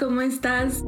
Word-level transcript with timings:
¿cómo 0.00 0.22
estás? 0.22 0.82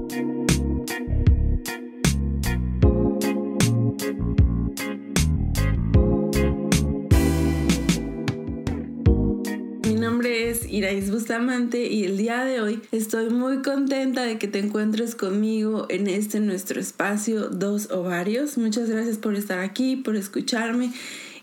Mi 9.85 9.95
nombre 9.97 10.49
es 10.49 10.67
Irais 10.67 11.11
Bustamante 11.11 11.87
y 11.87 12.05
el 12.05 12.17
día 12.17 12.45
de 12.47 12.63
hoy 12.63 12.81
estoy 12.91 13.29
muy 13.29 13.61
contenta 13.61 14.23
de 14.23 14.39
que 14.39 14.49
te 14.49 14.61
encuentres 14.61 15.15
conmigo 15.15 15.85
en 15.91 16.07
este 16.07 16.41
nuestro 16.41 16.81
espacio 16.81 17.51
Dos 17.51 17.91
Ovarios. 17.91 18.57
Muchas 18.57 18.89
gracias 18.89 19.19
por 19.19 19.35
estar 19.35 19.59
aquí, 19.59 19.97
por 19.97 20.17
escucharme 20.17 20.91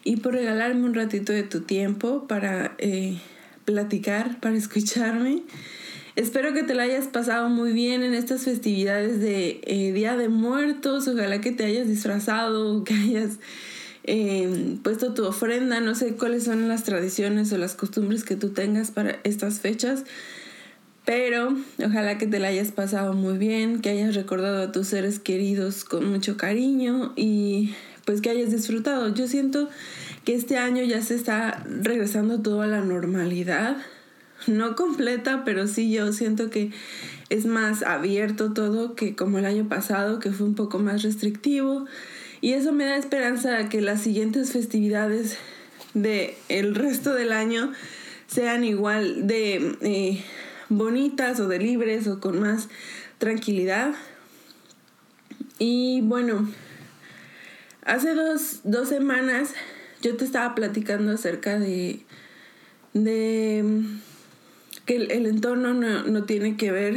y 0.04 0.18
por 0.18 0.34
regalarme 0.34 0.86
un 0.86 0.96
ratito 0.96 1.34
de 1.34 1.44
tu 1.44 1.62
tiempo 1.62 2.28
para 2.28 2.74
eh, 2.80 3.20
platicar, 3.66 4.40
para 4.40 4.58
escucharme. 4.58 5.44
Espero 6.20 6.54
que 6.54 6.64
te 6.64 6.76
la 6.76 6.84
hayas 6.84 7.08
pasado 7.08 7.48
muy 7.48 7.72
bien 7.72 8.04
en 8.04 8.14
estas 8.14 8.42
festividades 8.42 9.22
de 9.22 9.62
eh, 9.64 9.94
Día 9.94 10.18
de 10.18 10.28
Muertos. 10.28 11.08
Ojalá 11.08 11.40
que 11.40 11.54
te 11.54 11.64
hayas 11.64 11.88
disfrazado, 11.88 12.84
que 12.84 12.94
hayas 12.94 13.40
eh, 14.04 14.76
puesto 14.84 15.14
tu 15.14 15.24
ofrenda. 15.24 15.80
No 15.80 15.96
sé 15.96 16.16
cuáles 16.16 16.44
son 16.44 16.68
las 16.68 16.84
tradiciones 16.84 17.54
o 17.54 17.58
las 17.58 17.74
costumbres 17.74 18.26
que 18.26 18.36
tú 18.36 18.50
tengas 18.50 18.92
para 18.92 19.20
estas 19.24 19.62
fechas. 19.62 20.04
Pero 21.06 21.56
ojalá 21.82 22.18
que 22.18 22.28
te 22.28 22.40
la 22.40 22.50
hayas 22.50 22.74
pasado 22.74 23.14
muy 23.14 23.38
bien, 23.38 23.80
que 23.80 23.88
hayas 23.88 24.14
recordado 24.14 24.62
a 24.62 24.74
tus 24.74 24.88
seres 24.88 25.20
queridos 25.20 25.86
con 25.86 26.12
mucho 26.12 26.36
cariño 26.36 27.14
y 27.16 27.74
pues 28.04 28.20
que 28.20 28.30
hayas 28.30 28.52
disfrutado. 28.52 29.08
Yo 29.16 29.26
siento 29.30 29.70
que 30.26 30.36
este 30.36 30.58
año 30.58 30.84
ya 30.84 31.02
se 31.02 31.16
está 31.16 31.64
regresando 31.66 32.42
todo 32.42 32.62
a 32.62 32.68
la 32.68 32.82
normalidad 32.82 33.78
no 34.48 34.76
completa, 34.76 35.44
pero 35.46 35.68
sí 35.68 35.92
yo 35.92 36.12
siento 36.14 36.50
que 36.50 36.72
es 37.30 37.46
más 37.46 37.84
abierto 37.84 38.54
todo 38.54 38.96
que 38.96 39.16
como 39.16 39.38
el 39.40 39.46
año 39.46 39.68
pasado, 39.68 40.20
que 40.20 40.32
fue 40.32 40.48
un 40.48 40.56
poco 40.56 40.80
más 40.80 41.04
restrictivo. 41.04 41.86
Y 42.42 42.54
eso 42.54 42.72
me 42.72 42.86
da 42.86 42.96
esperanza 42.96 43.70
que 43.70 43.82
las 43.82 44.02
siguientes 44.02 44.52
festividades 44.52 45.38
de 45.94 46.38
el 46.48 46.76
resto 46.76 47.14
del 47.14 47.32
año 47.32 47.72
sean 48.28 48.64
igual 48.64 49.28
de 49.28 49.76
eh, 49.82 50.24
bonitas 50.70 51.40
o 51.40 51.48
de 51.48 51.60
libres 51.60 52.08
o 52.08 52.20
con 52.20 52.40
más 52.40 52.70
tranquilidad. 53.18 53.94
Y 55.58 56.02
bueno, 56.02 56.50
hace 57.84 58.14
dos, 58.14 58.62
dos 58.64 58.88
semanas 58.88 59.54
yo 60.02 60.16
te 60.16 60.24
estaba 60.24 60.56
platicando 60.56 61.12
acerca 61.12 61.60
de, 61.60 62.06
de 62.94 63.84
que 64.90 64.96
el, 64.96 65.28
entorno 65.28 65.76
no, 65.76 66.24
tiene 66.24 66.58
que 66.58 66.72
ver 66.72 66.96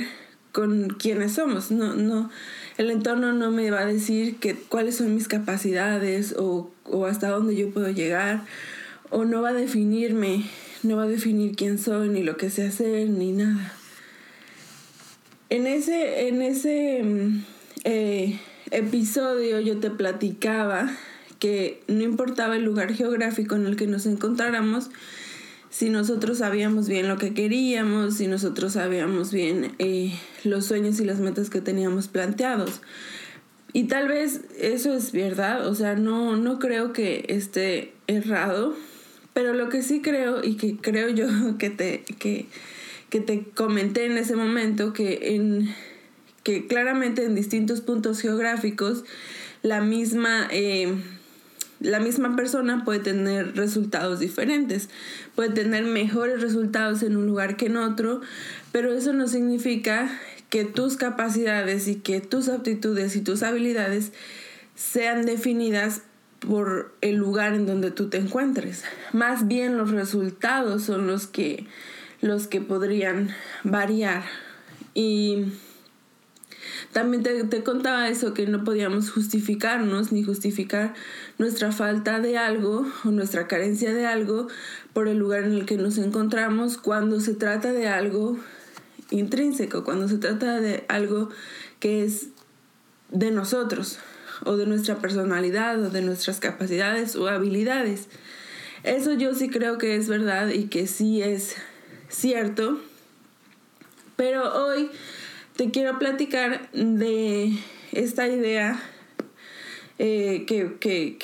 con 0.51 0.89
quiénes 0.99 1.33
somos, 1.33 1.71
no, 1.71 1.95
no, 1.95 2.31
el 2.79 2.91
entorno 2.91 3.35
no 3.35 3.51
me 3.51 3.71
va 3.71 3.81
a 3.81 3.85
decir 3.85 4.39
cuáles 4.71 4.97
son 4.97 5.15
mis 5.15 5.29
capacidades 5.29 6.35
o, 6.39 6.71
o 6.87 7.05
hasta 7.05 7.29
dónde 7.29 7.55
yo 7.55 7.69
puedo 7.69 7.91
llegar, 7.91 8.47
o 9.11 9.27
no 9.27 9.43
va 9.43 9.51
a 9.51 9.53
definirme, 9.53 10.47
no 10.83 10.97
va 10.97 11.03
a 11.03 11.07
definir 11.07 11.55
quién 11.55 11.79
soy, 11.79 12.09
ni 12.09 12.23
lo 12.23 12.39
que 12.39 12.49
sé 12.49 12.67
hacer, 12.67 13.11
ni 13.11 13.33
nada. 13.33 13.75
En 15.51 15.67
ese, 15.67 16.29
en 16.29 16.41
ese 16.41 17.03
mm, 17.05 17.45
eh, 17.85 18.41
episodio 18.71 19.61
yo 19.61 19.81
te 19.81 19.91
platicaba 19.91 20.91
que 21.39 21.83
no 21.89 22.05
importaba 22.05 22.57
el 22.57 22.65
lugar 22.65 22.95
geográfico 22.95 23.55
en 23.55 23.67
el 23.67 23.77
que 23.77 23.87
nos 23.87 24.07
encontráramos, 24.07 24.89
si 25.73 25.89
nosotros 25.89 26.39
sabíamos 26.39 26.87
bien 26.87 27.09
lo 27.09 27.17
que 27.17 27.33
queríamos, 27.33 28.19
si 28.19 28.27
nosotros 28.27 28.75
sabíamos 28.75 29.33
bien 29.33 29.75
eh, 29.79 30.13
los 30.45 30.67
sueños 30.67 31.01
y 31.01 31.05
las 31.07 31.19
metas 31.19 31.49
que 31.49 31.63
teníamos 31.63 32.09
planteados. 32.09 32.83
Y 33.73 33.85
tal 33.85 34.07
vez 34.07 34.43
eso 34.59 34.93
es 34.93 35.13
verdad, 35.13 35.67
o 35.67 35.75
sea, 35.75 35.95
no, 35.95 36.37
no 36.37 36.59
creo 36.59 36.93
que 36.93 37.25
esté 37.29 37.95
errado, 38.07 38.77
pero 39.33 39.55
lo 39.55 39.71
que 39.71 39.83
sí 39.83 40.03
creo 40.03 40.45
y 40.45 40.59
que 40.59 40.77
creo 40.77 41.09
yo 41.09 41.27
que 41.59 41.71
te, 41.71 42.05
que, 42.19 42.45
que 43.09 43.21
te 43.21 43.43
comenté 43.55 44.05
en 44.05 44.19
ese 44.19 44.37
momento, 44.37 44.93
que, 44.93 45.37
en, 45.37 45.75
que 46.43 46.67
claramente 46.67 47.25
en 47.25 47.35
distintos 47.35 47.81
puntos 47.81 48.21
geográficos 48.21 49.05
la 49.63 49.81
misma... 49.81 50.49
Eh, 50.51 50.95
la 51.83 52.01
misma 52.01 52.37
persona 52.37 52.85
puede 52.85 53.01
tener 53.01 53.57
resultados 53.57 54.21
diferentes, 54.21 54.89
puede 55.35 55.51
tener 55.51 55.85
mejores 55.85 56.41
resultados 56.41 57.03
en 57.03 57.17
un 57.17 57.27
lugar 57.27 57.57
que 57.57 57.67
en 57.67 57.77
otro, 57.77 58.21
pero 58.71 58.93
eso 58.93 59.13
no 59.13 59.27
significa 59.27 60.09
que 60.49 60.65
tus 60.65 60.97
capacidades 60.97 61.89
y 61.89 61.97
que 61.97 62.21
tus 62.21 62.49
aptitudes 62.49 63.17
y 63.17 63.21
tus 63.23 63.43
habilidades 63.43 64.13
sean 64.75 65.25
definidas 65.25 66.03
por 66.39 66.95
el 67.01 67.17
lugar 67.17 67.55
en 67.55 67.67
donde 67.67 67.91
tú 67.91 68.09
te 68.09 68.19
encuentres. 68.19 68.85
Más 69.13 69.49
bien 69.49 69.77
los 69.77 69.91
resultados 69.91 70.83
son 70.83 71.07
los 71.07 71.27
que 71.27 71.67
los 72.21 72.47
que 72.47 72.61
podrían 72.61 73.31
variar 73.65 74.23
y 74.95 75.47
también 76.93 77.23
te, 77.23 77.63
contaba 77.63 78.09
eso, 78.09 78.35
que 78.35 78.47
no 78.47 78.65
podíamos 78.65 79.11
justificarnos 79.11 80.13
ni 80.13 80.23
justificar 80.23 80.95
nuestra 81.39 81.73
falta 81.73 82.21
de 82.21 82.39
algo 82.39 82.87
o 83.05 83.11
nuestra 83.11 83.49
carencia 83.49 83.93
de 83.93 84.07
algo 84.07 84.49
por 84.93 85.09
el 85.09 85.19
lugar 85.19 85.45
en 85.45 85.53
el 85.53 85.67
que 85.67 85.77
nos 85.77 85.99
encontramos 85.99 86.79
cuando 86.79 87.21
se 87.21 87.35
trata 87.35 87.73
de 87.73 87.89
algo 87.89 88.39
intrínseco, 89.11 89.85
cuando 89.85 90.09
se 90.09 90.19
trata 90.19 90.61
de 90.61 90.85
algo 90.89 91.29
que 91.81 92.05
es 92.05 92.29
de 93.11 93.31
nosotros 93.31 93.99
o 94.45 94.57
de 94.57 94.67
nuestra 94.67 94.97
personalidad 94.97 95.81
o 95.83 95.91
de 95.91 96.03
nuestras 96.03 96.41
capacidades 96.41 97.17
o 97.17 97.29
habilidades. 97.29 98.09
Eso 98.83 99.13
yo 99.13 99.35
sí 99.35 99.49
creo 99.49 99.79
que 99.79 99.97
es 99.97 100.09
verdad 100.09 100.49
y 100.49 100.65
que 100.65 100.87
sí 100.87 101.23
es 101.23 101.55
cierto. 102.09 102.81
Pero 104.17 104.67
hoy 104.67 104.91
te 105.63 105.71
quiero 105.71 105.97
platicar 105.97 106.69
de 106.73 107.53
esta 107.93 108.27
idea 108.27 108.83
eh, 110.01 110.45
que, 110.45 111.17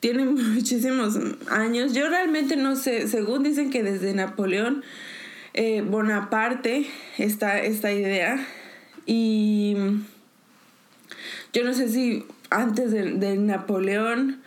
tiene 0.00 0.24
muchísimos 0.24 1.16
años. 1.48 1.94
Yo 1.94 2.08
realmente 2.08 2.56
no 2.56 2.74
sé, 2.74 3.06
según 3.06 3.44
dicen 3.44 3.70
que 3.70 3.84
desde 3.84 4.12
Napoleón 4.12 4.82
eh, 5.52 5.82
Bonaparte 5.82 6.86
está 7.16 7.60
esta 7.60 7.92
idea 7.92 8.44
y 9.06 9.76
yo 11.52 11.62
no 11.62 11.74
sé 11.74 11.88
si 11.88 12.26
antes 12.50 12.90
de, 12.90 13.36
Napoleón 13.36 14.42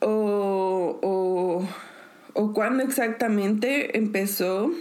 o, 0.00 0.98
o, 1.00 1.68
o 2.32 2.52
cuándo 2.52 2.82
exactamente 2.82 3.96
empezó, 3.96 4.72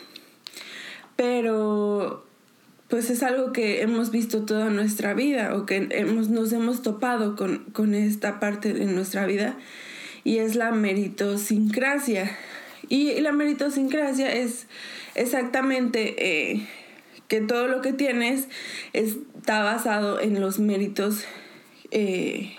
pero 1.15 2.24
pues 2.95 3.09
es 3.09 3.23
algo 3.23 3.51
que 3.51 3.81
hemos 3.81 4.09
visto 4.09 4.43
toda 4.45 4.69
nuestra 4.69 5.13
vida 5.13 5.53
o 5.53 5.65
que 5.65 5.89
hemos, 5.91 6.29
nos 6.29 6.53
hemos 6.53 6.81
topado 6.81 7.35
con, 7.35 7.93
esta 7.93 8.39
parte 8.39 8.73
de 8.73 8.85
nuestra 8.85 9.25
vida 9.25 9.57
y 10.23 10.37
es 10.37 10.55
la 10.55 10.71
meritosincrasia. 10.71 12.37
Y, 12.87 13.19
la 13.19 13.33
meritosincrasia 13.33 14.33
es 14.33 14.67
exactamente 15.13 16.53
eh, 16.53 16.69
que 17.27 17.41
todo 17.41 17.67
lo 17.67 17.81
que 17.81 17.91
tienes 17.91 18.47
está 18.93 19.61
basado 19.61 20.21
en 20.21 20.39
los 20.39 20.59
méritos 20.59 21.25
eh, 21.91 22.55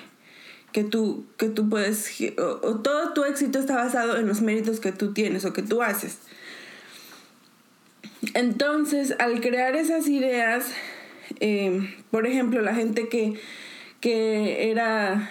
que, 0.71 0.85
tú, 0.85 1.25
que 1.39 1.49
tú 1.49 1.71
puedes, 1.71 2.15
o 2.39 2.81
todo 2.81 3.15
tu 3.15 3.25
éxito 3.25 3.59
está 3.59 3.75
basado 3.75 4.19
en 4.19 4.29
los 4.29 4.43
méritos 4.43 4.81
que 4.81 4.93
tú 4.93 5.15
tienes 5.15 5.47
o 5.47 5.55
que 5.55 5.63
tú 5.63 5.83
haces. 5.83 6.19
Entonces, 8.35 9.15
al 9.19 9.41
crear 9.41 9.77
esas 9.77 10.09
ideas, 10.09 10.73
eh, 11.41 11.95
por 12.11 12.27
ejemplo, 12.27 12.61
la 12.63 12.75
gente 12.75 13.09
que, 13.09 13.35
que 14.01 14.71
era 14.71 15.31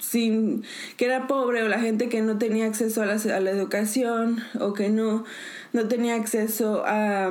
sin 0.00 0.64
que 0.96 1.04
era 1.04 1.26
pobre 1.26 1.62
o 1.62 1.68
la 1.68 1.78
gente 1.78 2.08
que 2.08 2.22
no 2.22 2.38
tenía 2.38 2.66
acceso 2.66 3.02
a 3.02 3.06
la, 3.06 3.14
a 3.14 3.40
la 3.40 3.50
educación 3.50 4.42
o 4.58 4.72
que 4.72 4.88
no, 4.88 5.24
no 5.72 5.88
tenía 5.88 6.14
acceso 6.14 6.84
a, 6.86 7.30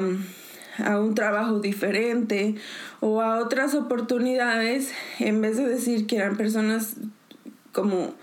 a, 0.77 0.99
un 0.99 1.15
trabajo 1.15 1.59
diferente 1.59 2.55
o 2.99 3.21
a 3.21 3.39
otras 3.39 3.73
oportunidades, 3.73 4.93
en 5.19 5.41
vez 5.41 5.57
de 5.57 5.67
decir 5.67 6.05
que 6.05 6.17
eran 6.17 6.37
personas 6.37 6.95
como 7.71 8.13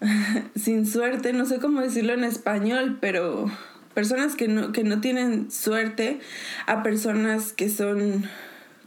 sin 0.54 0.86
suerte, 0.86 1.32
no 1.32 1.46
sé 1.46 1.58
cómo 1.58 1.80
decirlo 1.80 2.12
en 2.12 2.24
español, 2.24 2.98
pero 3.00 3.50
personas 3.98 4.36
que 4.36 4.46
no, 4.46 4.70
que 4.70 4.84
no 4.84 5.00
tienen 5.00 5.50
suerte 5.50 6.20
a 6.66 6.84
personas 6.84 7.52
que 7.52 7.68
son 7.68 8.30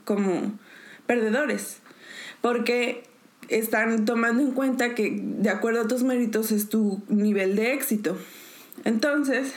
como 0.05 0.57
perdedores. 1.05 1.79
Porque 2.39 3.03
están 3.49 4.05
tomando 4.05 4.41
en 4.41 4.51
cuenta 4.51 4.95
que 4.95 5.19
de 5.21 5.49
acuerdo 5.49 5.81
a 5.81 5.87
tus 5.89 6.03
méritos 6.03 6.53
es 6.53 6.69
tu 6.69 7.03
nivel 7.09 7.57
de 7.57 7.73
éxito. 7.73 8.17
Entonces, 8.85 9.53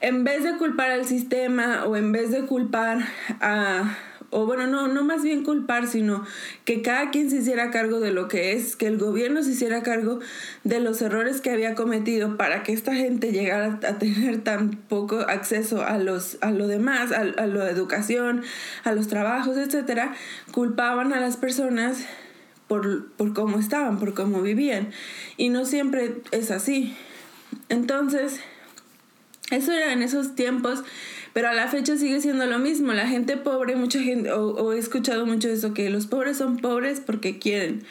en 0.00 0.24
vez 0.24 0.44
de 0.44 0.56
culpar 0.56 0.92
al 0.92 1.04
sistema 1.04 1.84
o 1.84 1.94
en 1.94 2.10
vez 2.10 2.30
de 2.30 2.46
culpar 2.46 3.06
a 3.42 3.98
o 4.30 4.46
bueno, 4.46 4.66
no, 4.66 4.88
no 4.88 5.02
más 5.02 5.22
bien 5.22 5.42
culpar, 5.42 5.88
sino 5.88 6.24
que 6.64 6.82
cada 6.82 7.10
quien 7.10 7.30
se 7.30 7.36
hiciera 7.38 7.70
cargo 7.70 7.98
de 7.98 8.12
lo 8.12 8.28
que 8.28 8.52
es, 8.52 8.76
que 8.76 8.86
el 8.86 8.96
gobierno 8.96 9.42
se 9.42 9.50
hiciera 9.50 9.82
cargo 9.82 10.20
de 10.62 10.80
los 10.80 11.02
errores 11.02 11.40
que 11.40 11.50
había 11.50 11.74
cometido 11.74 12.36
para 12.36 12.62
que 12.62 12.72
esta 12.72 12.94
gente 12.94 13.32
llegara 13.32 13.80
a 13.86 13.98
tener 13.98 14.42
tan 14.42 14.70
poco 14.70 15.18
acceso 15.20 15.82
a, 15.82 15.98
los, 15.98 16.38
a 16.40 16.52
lo 16.52 16.68
demás, 16.68 17.10
a, 17.12 17.20
a 17.20 17.46
la 17.46 17.70
educación, 17.70 18.42
a 18.84 18.92
los 18.92 19.08
trabajos, 19.08 19.56
etcétera, 19.56 20.14
culpaban 20.52 21.12
a 21.12 21.20
las 21.20 21.36
personas 21.36 22.06
por, 22.70 23.08
por 23.14 23.34
cómo 23.34 23.58
estaban, 23.58 23.98
por 23.98 24.14
cómo 24.14 24.42
vivían. 24.42 24.90
Y 25.36 25.48
no 25.48 25.64
siempre 25.64 26.22
es 26.30 26.52
así. 26.52 26.96
Entonces, 27.68 28.38
eso 29.50 29.72
era 29.72 29.92
en 29.92 30.02
esos 30.02 30.36
tiempos 30.36 30.84
pero 31.32 31.48
a 31.48 31.52
la 31.52 31.68
fecha 31.68 31.96
sigue 31.96 32.20
siendo 32.20 32.46
lo 32.46 32.58
mismo. 32.58 32.92
La 32.92 33.06
gente 33.06 33.36
pobre, 33.36 33.76
mucha 33.76 34.00
gente, 34.00 34.32
o, 34.32 34.72
he 34.72 34.78
escuchado 34.78 35.26
mucho 35.26 35.48
eso, 35.48 35.74
que 35.74 35.90
los 35.90 36.06
pobres 36.06 36.38
son 36.38 36.56
pobres 36.56 37.00
porque 37.00 37.38
quieren. 37.38 37.84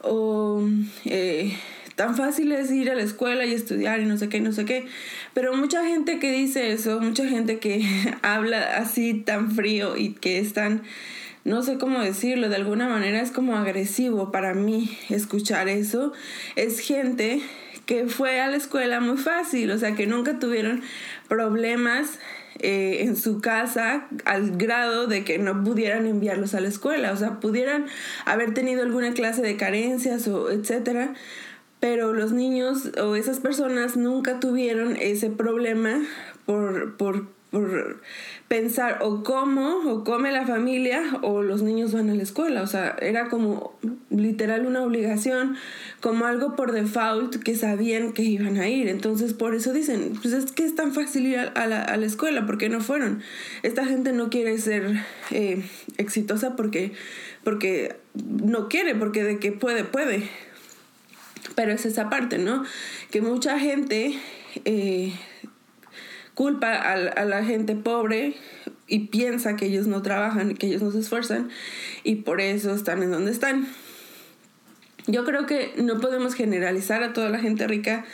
O 0.00 0.68
eh, 1.04 1.56
tan 1.94 2.16
fácil 2.16 2.50
es 2.52 2.70
ir 2.72 2.90
a 2.90 2.94
la 2.94 3.02
escuela 3.02 3.44
y 3.46 3.52
estudiar 3.52 4.00
y 4.00 4.06
no 4.06 4.16
sé 4.16 4.28
qué, 4.28 4.40
no 4.40 4.52
sé 4.52 4.64
qué. 4.64 4.86
Pero 5.34 5.54
mucha 5.56 5.84
gente 5.84 6.18
que 6.18 6.32
dice 6.32 6.72
eso, 6.72 7.00
mucha 7.00 7.26
gente 7.26 7.58
que 7.58 7.86
habla 8.22 8.76
así 8.76 9.14
tan 9.14 9.52
frío 9.52 9.96
y 9.96 10.14
que 10.14 10.38
es 10.38 10.52
tan, 10.52 10.82
no 11.44 11.62
sé 11.62 11.78
cómo 11.78 12.00
decirlo, 12.00 12.48
de 12.48 12.56
alguna 12.56 12.88
manera 12.88 13.20
es 13.20 13.30
como 13.30 13.56
agresivo 13.56 14.32
para 14.32 14.54
mí 14.54 14.98
escuchar 15.08 15.68
eso. 15.68 16.12
Es 16.56 16.80
gente 16.80 17.40
que 17.86 18.06
fue 18.06 18.40
a 18.40 18.48
la 18.48 18.56
escuela 18.56 19.00
muy 19.00 19.18
fácil, 19.18 19.70
o 19.70 19.78
sea, 19.78 19.94
que 19.94 20.06
nunca 20.06 20.38
tuvieron 20.38 20.82
problemas 21.28 22.18
eh, 22.58 22.98
en 23.02 23.16
su 23.16 23.40
casa 23.40 24.08
al 24.24 24.56
grado 24.56 25.06
de 25.06 25.24
que 25.24 25.38
no 25.38 25.62
pudieran 25.64 26.06
enviarlos 26.06 26.54
a 26.54 26.60
la 26.60 26.68
escuela, 26.68 27.12
o 27.12 27.16
sea, 27.16 27.40
pudieran 27.40 27.86
haber 28.24 28.54
tenido 28.54 28.82
alguna 28.82 29.12
clase 29.14 29.42
de 29.42 29.56
carencias 29.56 30.28
o 30.28 30.50
etcétera, 30.50 31.14
pero 31.80 32.12
los 32.12 32.32
niños 32.32 32.90
o 33.02 33.16
esas 33.16 33.40
personas 33.40 33.96
nunca 33.96 34.40
tuvieron 34.40 34.96
ese 34.96 35.30
problema 35.30 36.00
por, 36.46 36.96
por 36.96 37.26
por 37.52 38.00
pensar 38.52 38.98
o 39.00 39.22
cómo 39.22 39.78
o 39.90 40.04
come 40.04 40.30
la 40.30 40.46
familia 40.46 41.00
o 41.22 41.40
los 41.40 41.62
niños 41.62 41.94
van 41.94 42.10
a 42.10 42.14
la 42.14 42.22
escuela. 42.22 42.60
O 42.60 42.66
sea, 42.66 42.94
era 43.00 43.30
como 43.30 43.78
literal 44.10 44.66
una 44.66 44.82
obligación, 44.82 45.56
como 46.00 46.26
algo 46.26 46.54
por 46.54 46.72
default 46.72 47.42
que 47.42 47.56
sabían 47.56 48.12
que 48.12 48.20
iban 48.20 48.58
a 48.58 48.68
ir. 48.68 48.88
Entonces, 48.88 49.32
por 49.32 49.54
eso 49.54 49.72
dicen, 49.72 50.18
pues 50.20 50.34
es 50.34 50.52
que 50.52 50.66
es 50.66 50.74
tan 50.74 50.92
fácil 50.92 51.28
ir 51.28 51.38
a, 51.38 51.66
la, 51.66 51.82
a 51.82 51.96
la, 51.96 52.04
escuela, 52.04 52.44
¿por 52.44 52.58
qué 52.58 52.68
no 52.68 52.82
fueron? 52.82 53.22
Esta 53.62 53.86
gente 53.86 54.12
no 54.12 54.28
quiere 54.28 54.58
ser 54.58 55.00
eh, 55.30 55.62
exitosa 55.96 56.54
porque, 56.54 56.92
porque 57.44 57.96
no 58.12 58.68
quiere, 58.68 58.94
porque 58.94 59.24
de 59.24 59.38
que 59.38 59.52
puede, 59.52 59.84
puede. 59.84 60.28
Pero 61.54 61.72
es 61.72 61.86
esa 61.86 62.10
parte, 62.10 62.36
¿no? 62.36 62.64
Que 63.10 63.22
mucha 63.22 63.58
gente... 63.58 64.18
Eh, 64.66 65.14
culpa 66.34 66.74
a, 66.74 67.24
la 67.24 67.44
gente 67.44 67.74
pobre 67.74 68.34
y 68.86 69.06
piensa 69.06 69.56
que 69.56 69.66
ellos 69.66 69.86
no 69.86 70.02
trabajan, 70.02 70.54
que 70.54 70.66
ellos 70.66 70.82
no 70.82 70.90
se 70.90 71.00
esfuerzan 71.00 71.50
y 72.04 72.16
por 72.16 72.40
eso 72.40 72.74
están 72.74 73.02
en 73.02 73.10
donde 73.10 73.30
están. 73.30 73.66
Yo 75.06 75.24
creo 75.24 75.46
que 75.46 75.72
no 75.76 76.00
podemos 76.00 76.34
generalizar 76.34 77.02
a 77.02 77.12
toda 77.12 77.28
la 77.28 77.38
gente 77.38 77.66
rica 77.66 78.04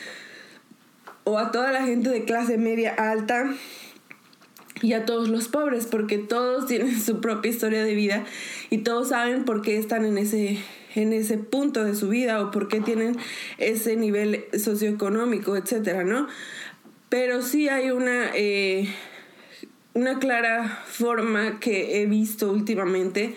o 1.24 1.38
a 1.38 1.52
toda 1.52 1.72
la 1.72 1.84
gente 1.84 2.08
de 2.08 2.24
clase 2.24 2.56
media 2.56 2.94
alta 2.94 3.52
y 4.80 4.92
a 4.92 5.04
todos 5.04 5.28
los 5.28 5.48
pobres, 5.48 5.86
porque 5.86 6.18
todos 6.18 6.66
tienen 6.66 7.00
su 7.00 7.20
propia 7.20 7.50
historia 7.50 7.84
de 7.84 7.94
vida 7.94 8.24
y 8.70 8.78
todos 8.78 9.08
saben 9.08 9.44
por 9.44 9.62
qué 9.62 9.76
están 9.76 10.04
en 10.04 10.18
ese, 10.18 10.58
en 10.94 11.12
ese 11.12 11.38
punto 11.38 11.84
de 11.84 11.94
su 11.94 12.08
vida 12.08 12.40
o 12.40 12.50
por 12.50 12.68
qué 12.68 12.80
tienen 12.80 13.16
ese 13.58 13.96
nivel 13.96 14.44
socioeconómico, 14.56 15.56
etcétera, 15.56 16.04
¿no? 16.04 16.28
Pero 17.08 17.43
sí 17.43 17.69
hay 17.69 17.90
una, 17.90 18.31
eh, 18.34 18.88
una 19.94 20.19
clara 20.19 20.82
forma 20.87 21.58
que 21.58 22.02
he 22.02 22.06
visto 22.06 22.52
últimamente, 22.52 23.34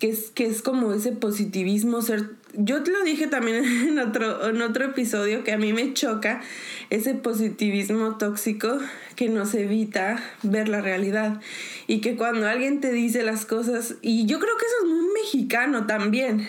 que 0.00 0.10
es, 0.10 0.30
que 0.30 0.46
es 0.46 0.62
como 0.62 0.92
ese 0.92 1.12
positivismo 1.12 2.02
ser... 2.02 2.30
Yo 2.54 2.82
te 2.82 2.90
lo 2.90 3.02
dije 3.04 3.26
también 3.26 3.64
en 3.88 3.98
otro, 3.98 4.48
en 4.48 4.60
otro 4.60 4.86
episodio 4.86 5.44
que 5.44 5.52
a 5.52 5.58
mí 5.58 5.72
me 5.72 5.94
choca 5.94 6.42
ese 6.90 7.14
positivismo 7.14 8.16
tóxico 8.16 8.78
que 9.14 9.28
nos 9.28 9.54
evita 9.54 10.22
ver 10.42 10.68
la 10.68 10.80
realidad. 10.80 11.40
Y 11.86 12.00
que 12.00 12.16
cuando 12.16 12.48
alguien 12.48 12.80
te 12.80 12.92
dice 12.92 13.22
las 13.22 13.46
cosas, 13.46 13.94
y 14.02 14.26
yo 14.26 14.40
creo 14.40 14.56
que 14.56 14.66
eso 14.66 14.74
es 14.82 14.90
muy 14.90 15.12
mexicano 15.14 15.86
también, 15.86 16.48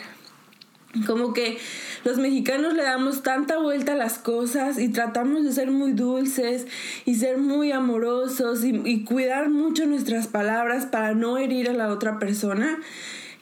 como 1.06 1.34
que 1.34 1.58
los 2.04 2.18
mexicanos 2.18 2.74
le 2.74 2.84
damos 2.84 3.24
tanta 3.24 3.58
vuelta 3.58 3.94
a 3.94 3.96
las 3.96 4.18
cosas 4.18 4.80
y 4.80 4.90
tratamos 4.90 5.44
de 5.44 5.52
ser 5.52 5.72
muy 5.72 5.92
dulces 5.92 6.68
y 7.06 7.16
ser 7.16 7.38
muy 7.38 7.72
amorosos 7.72 8.64
y, 8.64 9.04
cuidar 9.04 9.50
mucho 9.50 9.86
nuestras 9.86 10.28
palabras 10.28 10.86
para 10.86 11.14
no 11.14 11.38
herir 11.38 11.70
a 11.70 11.74
la 11.74 11.90
otra 11.90 12.20
persona 12.20 12.80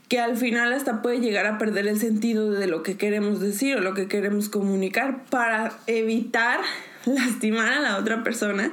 que 0.09 0.19
al 0.19 0.37
final 0.37 0.73
hasta 0.73 1.01
puede 1.01 1.19
llegar 1.19 1.45
a 1.45 1.57
perder 1.57 1.87
el 1.87 1.99
sentido 1.99 2.51
de 2.51 2.67
lo 2.67 2.83
que 2.83 2.97
queremos 2.97 3.39
decir 3.39 3.75
o 3.75 3.81
lo 3.81 3.93
que 3.93 4.07
queremos 4.07 4.49
comunicar 4.49 5.25
para 5.25 5.73
evitar 5.87 6.59
lastimar 7.05 7.73
a 7.73 7.79
la 7.79 7.97
otra 7.97 8.23
persona. 8.23 8.71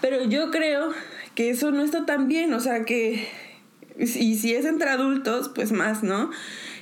Pero 0.00 0.24
yo 0.24 0.50
creo 0.50 0.92
que 1.34 1.50
eso 1.50 1.70
no 1.70 1.82
está 1.82 2.06
tan 2.06 2.28
bien, 2.28 2.52
o 2.54 2.60
sea 2.60 2.84
que, 2.84 3.28
y 3.98 4.36
si 4.36 4.54
es 4.54 4.64
entre 4.64 4.90
adultos, 4.90 5.50
pues 5.54 5.72
más, 5.72 6.02
¿no? 6.02 6.30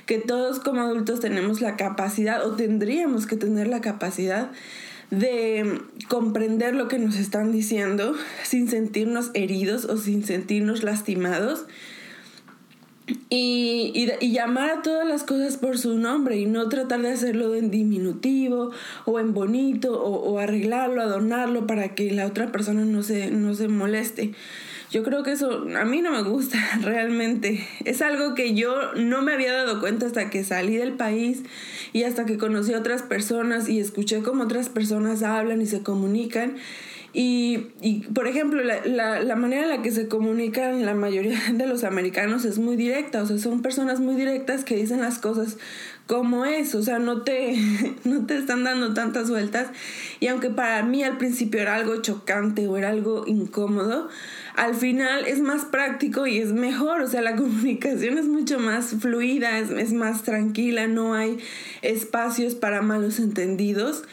Que 0.05 0.19
todos 0.19 0.59
como 0.59 0.81
adultos 0.81 1.19
tenemos 1.19 1.61
la 1.61 1.75
capacidad 1.75 2.45
o 2.45 2.55
tendríamos 2.55 3.25
que 3.25 3.37
tener 3.37 3.67
la 3.67 3.81
capacidad 3.81 4.51
de 5.11 5.81
comprender 6.07 6.75
lo 6.75 6.87
que 6.87 6.99
nos 6.99 7.15
están 7.17 7.51
diciendo 7.51 8.15
sin 8.43 8.69
sentirnos 8.69 9.31
heridos 9.33 9.85
o 9.85 9.97
sin 9.97 10.23
sentirnos 10.25 10.83
lastimados. 10.83 11.65
Y, 13.29 14.07
llamar 14.31 14.69
a 14.69 14.81
todas 14.81 15.07
las 15.07 15.23
cosas 15.23 15.57
por 15.57 15.77
su 15.77 15.97
nombre 15.97 16.37
y 16.37 16.45
no 16.45 16.69
tratar 16.69 17.01
de 17.01 17.11
hacerlo 17.11 17.53
en 17.55 17.69
diminutivo 17.69 18.71
o 19.05 19.19
en 19.19 19.33
bonito 19.33 20.01
o, 20.01 20.31
o 20.31 20.39
arreglarlo, 20.39 21.01
adornarlo 21.01 21.67
para 21.67 21.93
que 21.93 22.11
la 22.11 22.25
otra 22.25 22.51
persona 22.51 22.83
no 22.83 23.03
se, 23.03 23.29
no 23.31 23.53
se 23.53 23.67
moleste. 23.67 24.33
Yo 24.91 25.03
creo 25.03 25.23
que 25.23 25.31
eso 25.31 25.65
a 25.77 25.85
mí 25.85 26.01
no 26.01 26.11
me 26.11 26.21
gusta 26.21 26.57
realmente. 26.81 27.67
Es 27.83 28.01
algo 28.01 28.33
que 28.33 28.53
yo 28.53 28.93
no 28.93 29.21
me 29.21 29.33
había 29.33 29.53
dado 29.53 29.79
cuenta 29.79 30.05
hasta 30.05 30.29
que 30.29 30.43
salí 30.43 30.77
del 30.77 30.93
país 30.93 31.43
y 31.93 32.03
hasta 32.03 32.25
que 32.25 32.37
conocí 32.37 32.73
a 32.73 32.79
otras 32.79 33.01
personas 33.01 33.67
y 33.67 33.79
escuché 33.79 34.21
cómo 34.21 34.43
otras 34.43 34.69
personas 34.69 35.21
hablan 35.21 35.61
y 35.61 35.65
se 35.65 35.81
comunican. 35.81 36.55
Y, 37.17 37.67
y 37.79 38.01
por 38.13 38.27
ejemplo, 38.27 38.61
la, 38.61 38.85
la, 38.85 39.21
la, 39.21 39.35
manera 39.37 39.63
en 39.63 39.69
la 39.69 39.81
que 39.81 39.89
se 39.89 40.09
comunican 40.09 40.85
la 40.85 40.95
mayoría 40.95 41.39
de 41.53 41.65
los 41.65 41.85
americanos 41.85 42.43
es 42.43 42.59
muy 42.59 42.75
directa, 42.75 43.23
o 43.23 43.25
sea, 43.25 43.37
son 43.37 43.61
personas 43.61 44.01
muy 44.01 44.15
directas 44.15 44.65
que 44.65 44.75
dicen 44.75 44.99
las 44.99 45.17
cosas 45.17 45.55
como 46.07 46.45
es, 46.45 46.75
o 46.75 46.83
sea, 46.83 46.99
no 46.99 47.21
te, 47.21 47.55
no 48.03 48.25
te 48.25 48.37
están 48.37 48.63
dando 48.63 48.93
tantas 48.93 49.29
vueltas. 49.29 49.69
Y 50.19 50.27
aunque 50.27 50.49
para 50.49 50.83
mí 50.83 51.03
al 51.03 51.17
principio 51.17 51.61
era 51.61 51.75
algo 51.75 52.01
chocante 52.01 52.67
o 52.67 52.77
era 52.77 52.89
algo 52.89 53.23
incómodo, 53.27 54.09
al 54.55 54.75
final 54.75 55.25
es 55.25 55.39
más 55.39 55.65
práctico 55.65 56.27
y 56.27 56.39
es 56.39 56.53
mejor, 56.53 57.01
o 57.01 57.07
sea, 57.07 57.21
la 57.21 57.35
comunicación 57.37 58.17
es 58.17 58.27
mucho 58.27 58.59
más 58.59 58.95
fluida, 58.99 59.57
es, 59.59 59.93
más 59.93 60.23
tranquila, 60.23 60.87
no 60.87 61.13
hay 61.13 61.37
espacios 61.81 62.55
para 62.55 62.81
malos 62.81 63.19
entendidos. 63.19 64.03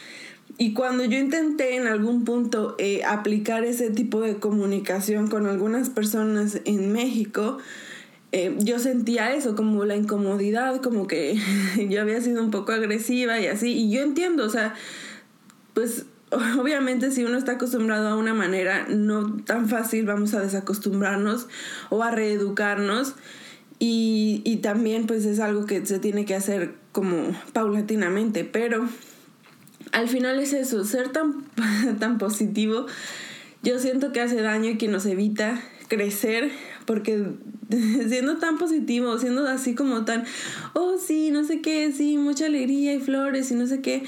Y 0.57 0.73
cuando 0.73 1.03
yo 1.03 1.17
intenté 1.17 1.75
en 1.75 1.87
algún 1.87 2.25
punto 2.25 2.75
eh, 2.77 3.03
aplicar 3.03 3.63
ese 3.63 3.89
tipo 3.89 4.21
de 4.21 4.37
comunicación 4.37 5.27
con 5.27 5.47
algunas 5.47 5.89
personas 5.89 6.59
en 6.65 6.91
México, 6.91 7.57
eh, 8.31 8.55
yo 8.59 8.79
sentía 8.79 9.33
eso, 9.33 9.55
como 9.55 9.85
la 9.85 9.95
incomodidad, 9.95 10.81
como 10.81 11.07
que 11.07 11.39
yo 11.89 12.01
había 12.01 12.21
sido 12.21 12.43
un 12.43 12.51
poco 12.51 12.71
agresiva 12.71 13.39
y 13.39 13.47
así. 13.47 13.71
Y 13.71 13.91
yo 13.91 14.01
entiendo, 14.01 14.45
o 14.45 14.49
sea, 14.49 14.75
pues 15.73 16.05
obviamente 16.59 17.11
si 17.11 17.23
uno 17.23 17.37
está 17.37 17.53
acostumbrado 17.53 18.07
a 18.09 18.15
una 18.15 18.35
manera, 18.35 18.85
no 18.89 19.37
tan 19.43 19.67
fácil 19.69 20.05
vamos 20.05 20.33
a 20.35 20.41
desacostumbrarnos 20.41 21.47
o 21.89 22.03
a 22.03 22.11
reeducarnos. 22.11 23.15
Y, 23.79 24.41
y 24.45 24.57
también 24.57 25.07
pues 25.07 25.25
es 25.25 25.39
algo 25.39 25.65
que 25.65 25.85
se 25.85 25.99
tiene 25.99 26.25
que 26.25 26.35
hacer 26.35 26.75
como 26.91 27.35
paulatinamente, 27.53 28.45
pero 28.45 28.87
al 29.93 30.09
final 30.09 30.39
es 30.39 30.53
eso, 30.53 30.83
ser 30.83 31.09
tan, 31.09 31.45
tan 31.99 32.17
positivo, 32.17 32.87
yo 33.61 33.79
siento 33.79 34.11
que 34.11 34.19
hace 34.19 34.41
daño 34.41 34.71
y 34.71 34.77
que 34.77 34.89
nos 34.89 35.05
evita 35.05 35.61
crecer 35.87 36.51
porque 36.85 37.25
siendo 38.07 38.37
tan 38.37 38.57
positivo, 38.57 39.17
siendo 39.17 39.47
así 39.47 39.75
como 39.75 40.03
tan, 40.03 40.25
oh 40.73 40.97
sí, 40.97 41.31
no 41.31 41.43
sé 41.43 41.61
qué, 41.61 41.91
sí, 41.91 42.17
mucha 42.17 42.47
alegría 42.47 42.93
y 42.93 42.99
flores 42.99 43.51
y 43.51 43.55
no 43.55 43.67
sé 43.67 43.81
qué, 43.81 44.03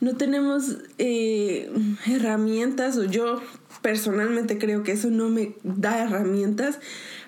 no 0.00 0.16
tenemos 0.16 0.76
eh, 0.98 1.70
herramientas 2.06 2.96
o 2.98 3.04
yo 3.04 3.42
personalmente 3.82 4.58
creo 4.58 4.82
que 4.82 4.92
eso 4.92 5.10
no 5.10 5.28
me 5.28 5.54
da 5.64 6.02
herramientas 6.02 6.78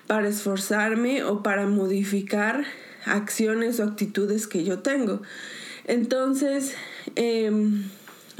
para 0.07 0.27
esforzarme 0.27 1.23
o 1.23 1.43
para 1.43 1.65
modificar 1.67 2.63
acciones 3.05 3.79
o 3.79 3.83
actitudes 3.83 4.47
que 4.47 4.63
yo 4.63 4.79
tengo. 4.79 5.21
Entonces, 5.85 6.75
em, 7.15 7.83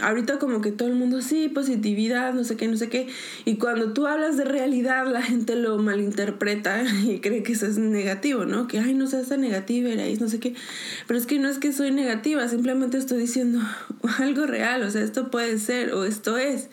ahorita 0.01 0.39
como 0.39 0.61
que 0.61 0.71
todo 0.71 0.87
el 0.87 0.95
mundo, 0.95 1.21
sí, 1.21 1.49
positividad, 1.49 2.33
no 2.33 2.43
sé 2.43 2.55
qué, 2.55 2.67
no 2.67 2.77
sé 2.77 2.89
qué. 2.89 3.07
Y 3.45 3.57
cuando 3.57 3.93
tú 3.93 4.07
hablas 4.07 4.37
de 4.37 4.45
realidad, 4.45 5.05
la 5.07 5.21
gente 5.21 5.55
lo 5.55 5.77
malinterpreta 5.77 6.83
y 7.03 7.19
cree 7.19 7.43
que 7.43 7.53
eso 7.53 7.65
es 7.65 7.77
negativo, 7.77 8.45
¿no? 8.45 8.67
Que, 8.67 8.79
ay, 8.79 8.93
no 8.93 9.07
seas 9.07 9.29
tan 9.29 9.41
negativa, 9.41 9.89
erais, 9.89 10.19
no 10.19 10.27
sé 10.27 10.39
qué. 10.39 10.55
Pero 11.07 11.19
es 11.19 11.25
que 11.25 11.39
no 11.39 11.49
es 11.49 11.57
que 11.57 11.73
soy 11.73 11.91
negativa, 11.91 12.47
simplemente 12.47 12.97
estoy 12.97 13.19
diciendo 13.19 13.59
algo 14.19 14.45
real, 14.45 14.83
o 14.83 14.91
sea, 14.91 15.01
esto 15.01 15.29
puede 15.29 15.57
ser 15.59 15.93
o 15.93 16.05
esto 16.05 16.37
es. 16.37 16.69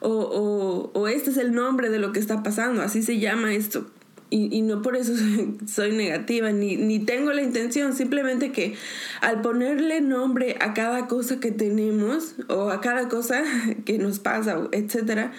O, 0.00 0.10
o, 0.10 0.98
o 0.98 1.08
este 1.08 1.30
es 1.30 1.36
el 1.36 1.52
nombre 1.52 1.88
de 1.88 2.00
lo 2.00 2.12
que 2.12 2.18
está 2.18 2.42
pasando, 2.42 2.82
así 2.82 3.02
se 3.02 3.20
llama 3.20 3.54
esto 3.54 3.86
y, 4.34 4.62
no 4.62 4.80
por 4.80 4.96
eso 4.96 5.12
soy, 5.66 5.92
negativa, 5.92 6.52
ni, 6.52 6.76
ni, 6.76 6.98
tengo 6.98 7.32
la 7.32 7.42
intención, 7.42 7.94
simplemente 7.94 8.50
que 8.50 8.74
al 9.20 9.42
ponerle 9.42 10.00
nombre 10.00 10.56
a 10.60 10.72
cada 10.72 11.06
cosa 11.06 11.38
que 11.38 11.50
tenemos 11.50 12.36
o 12.48 12.70
a 12.70 12.80
cada 12.80 13.08
cosa 13.08 13.42
que 13.84 13.98
nos 13.98 14.20
pasa, 14.20 14.68
etcétera, 14.72 15.32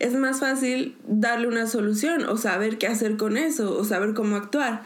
es 0.00 0.14
más 0.14 0.40
fácil 0.40 0.96
darle 1.06 1.46
una 1.46 1.68
solución 1.68 2.24
o 2.24 2.36
saber 2.36 2.78
qué 2.78 2.88
hacer 2.88 3.16
con 3.16 3.36
eso 3.36 3.78
o 3.78 3.84
saber 3.84 4.14
cómo 4.14 4.34
actuar. 4.34 4.82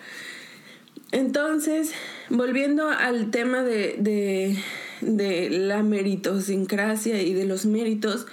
Entonces, 1.12 1.92
volviendo 2.28 2.90
al 2.90 3.30
tema 3.30 3.62
de, 3.62 3.96
de, 3.98 4.58
de 5.00 5.48
la 5.48 5.82
meritosincrasia 5.82 7.22
y 7.22 7.32
de 7.32 7.46
los 7.46 7.64
méritos, 7.64 8.26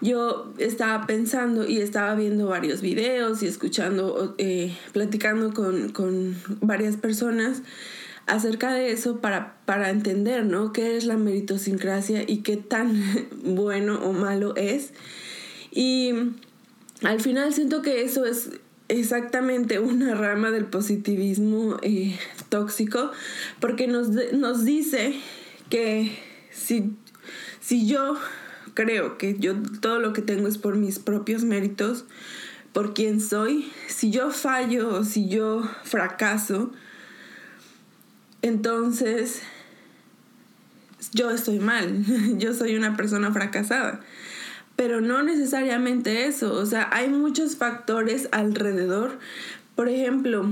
yo 0.00 0.52
estaba 0.58 1.06
pensando 1.06 1.66
y 1.66 1.78
estaba 1.78 2.14
viendo 2.14 2.46
varios 2.46 2.80
videos 2.80 3.42
y 3.42 3.46
escuchando, 3.46 4.34
eh, 4.38 4.76
platicando 4.92 5.52
con, 5.52 5.90
con, 5.90 6.36
varias 6.60 6.96
personas 6.96 7.62
acerca 8.26 8.72
de 8.72 8.92
eso 8.92 9.20
para, 9.20 9.56
para 9.64 9.90
entender, 9.90 10.44
¿no? 10.44 10.72
¿Qué 10.72 10.96
es 10.96 11.04
la 11.04 11.16
meritosincrasia 11.16 12.22
y 12.26 12.38
qué 12.38 12.56
tan 12.56 13.02
bueno 13.44 14.00
o 14.04 14.12
malo 14.12 14.54
es? 14.56 14.92
Y 15.72 16.12
al 17.02 17.20
final 17.20 17.52
siento 17.52 17.82
que 17.82 18.02
eso 18.02 18.24
es 18.24 18.50
exactamente 18.88 19.78
una 19.80 20.14
rama 20.14 20.50
del 20.50 20.64
positivismo 20.64 21.76
eh, 21.82 22.18
tóxico 22.48 23.10
porque 23.60 23.86
nos, 23.86 24.08
nos 24.32 24.64
dice 24.64 25.14
que 25.68 26.18
si, 26.50 26.96
si 27.60 27.86
yo 27.86 28.16
creo 28.78 29.18
que 29.18 29.36
yo 29.40 29.54
todo 29.80 29.98
lo 29.98 30.12
que 30.12 30.22
tengo 30.22 30.46
es 30.46 30.56
por 30.56 30.76
mis 30.76 31.00
propios 31.00 31.42
méritos, 31.42 32.04
por 32.72 32.94
quien 32.94 33.20
soy. 33.20 33.72
Si 33.88 34.12
yo 34.12 34.30
fallo 34.30 34.88
o 34.90 35.04
si 35.04 35.28
yo 35.28 35.68
fracaso, 35.82 36.70
entonces 38.40 39.42
yo 41.12 41.32
estoy 41.32 41.58
mal, 41.58 42.04
yo 42.38 42.54
soy 42.54 42.76
una 42.76 42.96
persona 42.96 43.32
fracasada. 43.32 43.98
Pero 44.76 45.00
no 45.00 45.24
necesariamente 45.24 46.26
eso, 46.26 46.54
o 46.54 46.64
sea, 46.64 46.88
hay 46.92 47.08
muchos 47.08 47.56
factores 47.56 48.28
alrededor 48.30 49.18
por 49.78 49.88
ejemplo, 49.88 50.44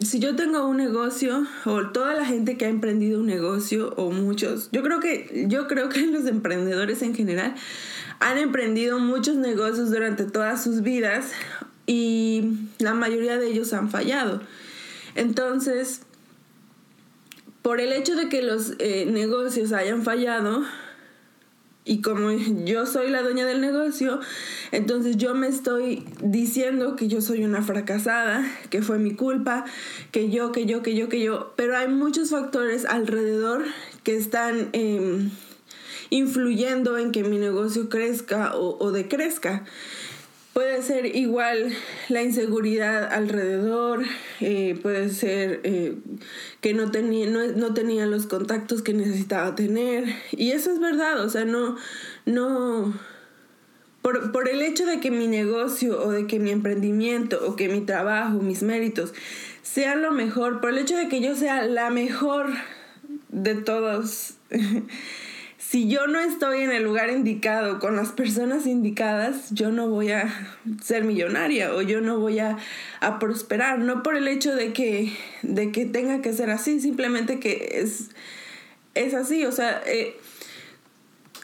si 0.00 0.18
yo 0.18 0.34
tengo 0.34 0.66
un 0.66 0.76
negocio 0.76 1.46
o 1.64 1.90
toda 1.90 2.14
la 2.14 2.24
gente 2.24 2.56
que 2.56 2.64
ha 2.64 2.68
emprendido 2.68 3.20
un 3.20 3.26
negocio 3.26 3.94
o 3.96 4.10
muchos, 4.10 4.70
yo 4.72 4.82
creo 4.82 4.98
que 4.98 5.44
yo 5.46 5.68
creo 5.68 5.88
que 5.88 6.04
los 6.08 6.26
emprendedores 6.26 7.00
en 7.02 7.14
general 7.14 7.54
han 8.18 8.38
emprendido 8.38 8.98
muchos 8.98 9.36
negocios 9.36 9.92
durante 9.92 10.24
todas 10.24 10.64
sus 10.64 10.82
vidas 10.82 11.30
y 11.86 12.54
la 12.80 12.92
mayoría 12.92 13.38
de 13.38 13.52
ellos 13.52 13.72
han 13.72 13.88
fallado. 13.88 14.42
Entonces, 15.14 16.00
por 17.62 17.80
el 17.80 17.92
hecho 17.92 18.16
de 18.16 18.28
que 18.28 18.42
los 18.42 18.72
eh, 18.80 19.06
negocios 19.06 19.70
hayan 19.70 20.02
fallado, 20.02 20.64
y 21.84 22.00
como 22.00 22.30
yo 22.64 22.86
soy 22.86 23.10
la 23.10 23.22
dueña 23.22 23.46
del 23.46 23.60
negocio, 23.60 24.20
entonces 24.70 25.16
yo 25.16 25.34
me 25.34 25.48
estoy 25.48 26.04
diciendo 26.22 26.96
que 26.96 27.08
yo 27.08 27.20
soy 27.20 27.44
una 27.44 27.62
fracasada, 27.62 28.44
que 28.70 28.82
fue 28.82 28.98
mi 28.98 29.14
culpa, 29.14 29.64
que 30.10 30.30
yo, 30.30 30.52
que 30.52 30.66
yo, 30.66 30.82
que 30.82 30.94
yo, 30.94 31.08
que 31.08 31.20
yo. 31.20 31.52
Pero 31.56 31.76
hay 31.76 31.88
muchos 31.88 32.30
factores 32.30 32.84
alrededor 32.84 33.64
que 34.02 34.16
están 34.16 34.68
em, 34.72 35.30
influyendo 36.10 36.98
en 36.98 37.12
que 37.12 37.24
mi 37.24 37.38
negocio 37.38 37.88
crezca 37.88 38.54
o, 38.54 38.76
o 38.78 38.92
decrezca. 38.92 39.64
Puede 40.52 40.82
ser 40.82 41.16
igual 41.16 41.72
la 42.10 42.22
inseguridad 42.22 43.10
alrededor, 43.10 44.04
eh, 44.40 44.78
puede 44.82 45.08
ser 45.08 45.60
eh, 45.64 45.96
que 46.60 46.74
no 46.74 46.90
tenía, 46.90 47.26
no, 47.26 47.72
tenía 47.72 48.04
los 48.04 48.26
contactos 48.26 48.82
que 48.82 48.92
necesitaba 48.92 49.54
tener. 49.54 50.04
Y 50.30 50.50
eso 50.50 50.70
es 50.70 50.78
verdad, 50.78 51.24
o 51.24 51.30
sea, 51.30 51.46
no, 51.46 51.76
no, 52.26 52.92
por, 54.02 54.30
por, 54.30 54.50
el 54.50 54.60
hecho 54.60 54.84
de 54.84 55.00
que 55.00 55.10
mi 55.10 55.26
negocio 55.26 55.98
o 55.98 56.10
de 56.10 56.26
que 56.26 56.38
mi 56.38 56.50
emprendimiento 56.50 57.40
o 57.46 57.56
que 57.56 57.70
mi 57.70 57.80
trabajo, 57.80 58.40
mis 58.40 58.62
méritos 58.62 59.14
sean 59.62 60.02
lo 60.02 60.12
mejor, 60.12 60.60
por 60.60 60.70
el 60.70 60.78
hecho 60.78 60.98
de 60.98 61.08
que 61.08 61.22
yo 61.22 61.34
sea 61.34 61.64
la 61.64 61.88
mejor 61.88 62.50
de 63.30 63.54
todos 63.54 64.34
si 65.72 65.88
yo 65.88 66.06
no 66.06 66.20
estoy 66.20 66.60
en 66.60 66.70
el 66.70 66.82
lugar 66.82 67.08
indicado 67.08 67.78
con 67.78 67.96
las 67.96 68.12
personas 68.12 68.66
indicadas, 68.66 69.48
yo 69.52 69.70
no 69.70 69.88
voy 69.88 70.10
a 70.10 70.28
ser 70.82 71.02
millonaria 71.04 71.74
o 71.74 71.80
yo 71.80 72.02
no 72.02 72.18
voy 72.18 72.40
a, 72.40 72.58
prosperar, 73.18 73.78
no 73.78 74.02
por 74.02 74.14
el 74.14 74.28
hecho 74.28 74.54
de 74.54 74.74
que, 74.74 75.16
de 75.40 75.72
que 75.72 75.86
tenga 75.86 76.20
que 76.20 76.34
ser 76.34 76.50
así, 76.50 76.78
simplemente 76.78 77.40
que 77.40 77.80
es, 77.80 78.10
es 78.92 79.14
así, 79.14 79.46
o 79.46 79.52
sea, 79.52 79.82
eh, 79.86 80.14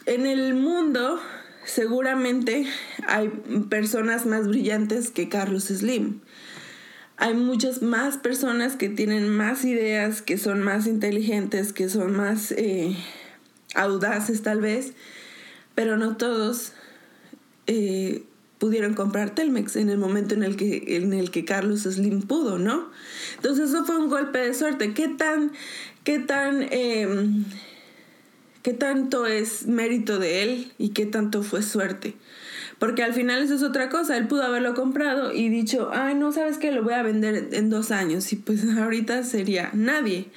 en 0.05 0.27
el 0.27 0.53
mundo 0.53 1.19
seguramente 1.65 2.67
hay 3.07 3.31
personas 3.71 4.27
más 4.27 4.47
brillantes 4.47 5.11
que 5.11 5.31
Carlos 5.31 5.69
Slim. 5.69 6.21
Hay 7.17 7.33
muchas 7.33 7.81
más 7.81 8.19
personas 8.19 8.77
que 8.77 8.91
tienen 8.91 9.31
más 9.31 9.65
ideas, 9.65 10.21
que 10.21 10.37
son 10.37 10.61
más 10.61 10.87
inteligentes, 10.87 11.73
que 11.73 11.89
son 11.89 12.15
más... 12.15 12.53
Eh, 12.53 12.95
audaces 13.75 14.43
tal 14.43 14.61
vez, 14.61 14.93
pero 15.75 15.97
no 15.97 16.17
todos 16.17 16.73
eh, 17.67 18.25
pudieron 18.59 18.95
comprar 18.95 19.35
Telmex 19.35 19.77
en 19.77 19.89
el 19.89 19.99
momento 19.99 20.35
en 20.35 20.43
el 20.43 20.57
que, 20.57 20.97
en 20.97 21.13
el 21.13 21.31
que 21.31 21.45
Carlos 21.45 21.83
Slim 21.83 22.23
pudo, 22.23 22.59
¿no? 22.59 22.91
Entonces 23.37 23.71
eso 23.71 23.85
fue 23.85 23.99
un 23.99 24.09
golpe 24.09 24.39
de 24.39 24.55
suerte. 24.55 24.95
¿Qué 24.95 25.09
tan, 25.09 25.53
qué 26.05 26.19
tan, 26.19 26.67
em, 26.71 27.45
qué 28.63 28.73
tanto 28.73 29.27
es 29.27 29.67
mérito 29.67 30.19
de 30.19 30.43
él 30.43 30.73
y 30.79 30.91
qué 30.91 31.07
tanto 31.07 31.43
fue 31.43 31.63
suerte? 31.63 32.15
Porque 32.79 33.03
al 33.03 33.13
final 33.13 33.43
eso 33.43 33.55
es 33.55 33.63
otra 33.63 33.89
cosa. 33.89 34.17
Él 34.17 34.29
pudo 34.29 34.43
haberlo 34.43 34.75
comprado 34.75 35.33
y 35.33 35.49
dicho, 35.49 35.91
ay, 35.93 36.15
no, 36.15 36.33
sabes 36.33 36.59
que 36.59 36.71
lo 36.73 36.83
voy 36.83 36.95
a 36.95 37.03
vender 37.03 37.49
en 37.53 37.71
dos 37.71 37.91
años. 37.91 38.33
Y 38.33 38.37
pues 38.37 38.65
ahorita 38.77 39.23
sería 39.25 39.71
nadie. 39.73 40.29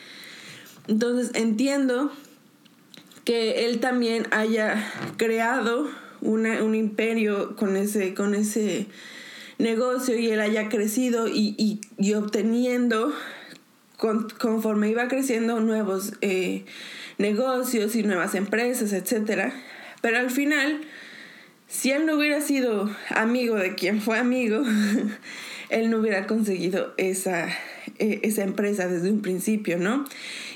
Entonces 0.87 1.31
entiendo 1.35 2.11
que 3.31 3.63
él 3.65 3.79
también 3.79 4.27
haya 4.31 4.91
creado 5.15 5.89
un 6.19 6.75
imperio 6.75 7.55
con 7.55 7.77
ese, 7.77 8.13
con 8.13 8.35
ese 8.35 8.87
negocio 9.57 10.19
y 10.19 10.29
él 10.31 10.41
haya 10.41 10.67
crecido 10.67 11.29
y, 11.29 11.79
obteniendo 12.13 13.13
conforme 13.95 14.89
iba 14.89 15.07
creciendo 15.07 15.61
nuevos 15.61 16.11
eh, 16.19 16.65
negocios 17.19 17.95
y 17.95 18.03
nuevas 18.03 18.35
empresas, 18.35 18.91
etc. 18.91 19.53
Pero 20.01 20.17
al 20.17 20.29
final, 20.29 20.81
si 21.69 21.91
él 21.91 22.05
no 22.05 22.17
hubiera 22.17 22.41
sido 22.41 22.93
amigo 23.11 23.55
de 23.55 23.75
quien 23.75 24.01
fue 24.01 24.19
amigo, 24.19 24.61
él 25.69 25.89
no 25.89 25.99
hubiera 25.99 26.27
conseguido 26.27 26.93
esa, 26.97 27.47
e, 27.97 28.19
esa 28.23 28.43
empresa 28.43 28.89
desde 28.89 29.09
un 29.09 29.21
principio, 29.21 29.77
¿no? 29.77 30.03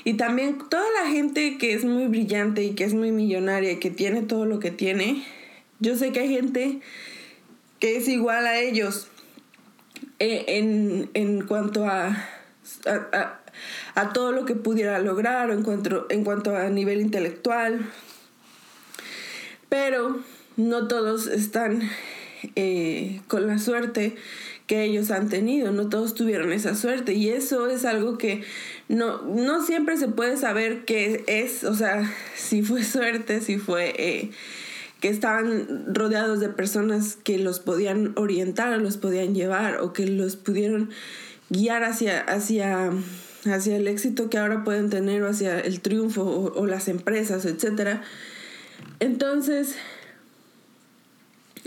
Y 0.06 0.14
también 0.14 0.58
toda 0.70 0.84
la 1.02 1.10
gente 1.10 1.58
que 1.58 1.74
es 1.74 1.84
muy 1.84 2.06
brillante 2.06 2.62
y 2.62 2.76
que 2.76 2.84
es 2.84 2.94
muy 2.94 3.10
millonaria 3.10 3.72
y 3.72 3.80
que 3.80 3.90
tiene 3.90 4.22
todo 4.22 4.46
lo 4.46 4.60
que 4.60 4.70
tiene, 4.70 5.24
yo 5.80 5.96
sé 5.96 6.12
que 6.12 6.20
hay 6.20 6.28
gente 6.28 6.78
que 7.80 7.96
es 7.96 8.06
igual 8.06 8.46
a 8.46 8.56
ellos 8.56 9.08
eh, 10.20 11.08
en, 11.12 11.40
cuanto 11.48 11.86
a, 11.86 12.24
a, 13.96 14.12
todo 14.12 14.30
lo 14.30 14.44
que 14.44 14.54
pudiera 14.54 15.00
lograr 15.00 15.50
en 15.50 15.64
cuanto, 15.64 16.06
en 16.08 16.22
cuanto 16.22 16.54
a 16.54 16.68
nivel 16.70 17.00
intelectual. 17.00 17.90
Pero 19.68 20.20
no 20.56 20.86
todos 20.86 21.26
están 21.26 21.82
eh, 22.54 23.22
con 23.26 23.48
la 23.48 23.58
suerte 23.58 24.14
que 24.66 24.84
ellos 24.84 25.10
han 25.10 25.28
tenido, 25.28 25.72
no 25.72 25.88
todos 25.88 26.14
tuvieron 26.14 26.52
esa 26.52 26.74
suerte 26.74 27.14
y 27.14 27.30
eso 27.30 27.68
es 27.68 27.84
algo 27.84 28.18
que 28.18 28.42
no, 28.88 29.22
no 29.22 29.64
siempre 29.64 29.96
se 29.96 30.08
puede 30.08 30.36
saber 30.36 30.84
qué 30.84 31.24
es, 31.26 31.64
o 31.64 31.74
sea, 31.74 32.10
si 32.36 32.62
fue 32.62 32.84
suerte, 32.84 33.40
si 33.40 33.58
fue 33.58 33.94
eh, 33.98 34.30
que 35.00 35.08
estaban 35.08 35.94
rodeados 35.94 36.40
de 36.40 36.48
personas 36.48 37.16
que 37.16 37.38
los 37.38 37.60
podían 37.60 38.12
orientar, 38.16 38.80
los 38.80 38.96
podían 38.96 39.34
llevar 39.34 39.80
o 39.80 39.92
que 39.92 40.06
los 40.06 40.36
pudieron 40.36 40.90
guiar 41.50 41.84
hacia, 41.84 42.20
hacia, 42.20 42.90
hacia 43.44 43.76
el 43.76 43.88
éxito 43.88 44.30
que 44.30 44.38
ahora 44.38 44.64
pueden 44.64 44.90
tener 44.90 45.22
o 45.22 45.28
hacia 45.28 45.60
el 45.60 45.80
triunfo 45.80 46.22
o, 46.24 46.66
las 46.66 46.88
empresas, 46.88 47.44
etc. 47.44 48.00
Entonces, 49.00 49.76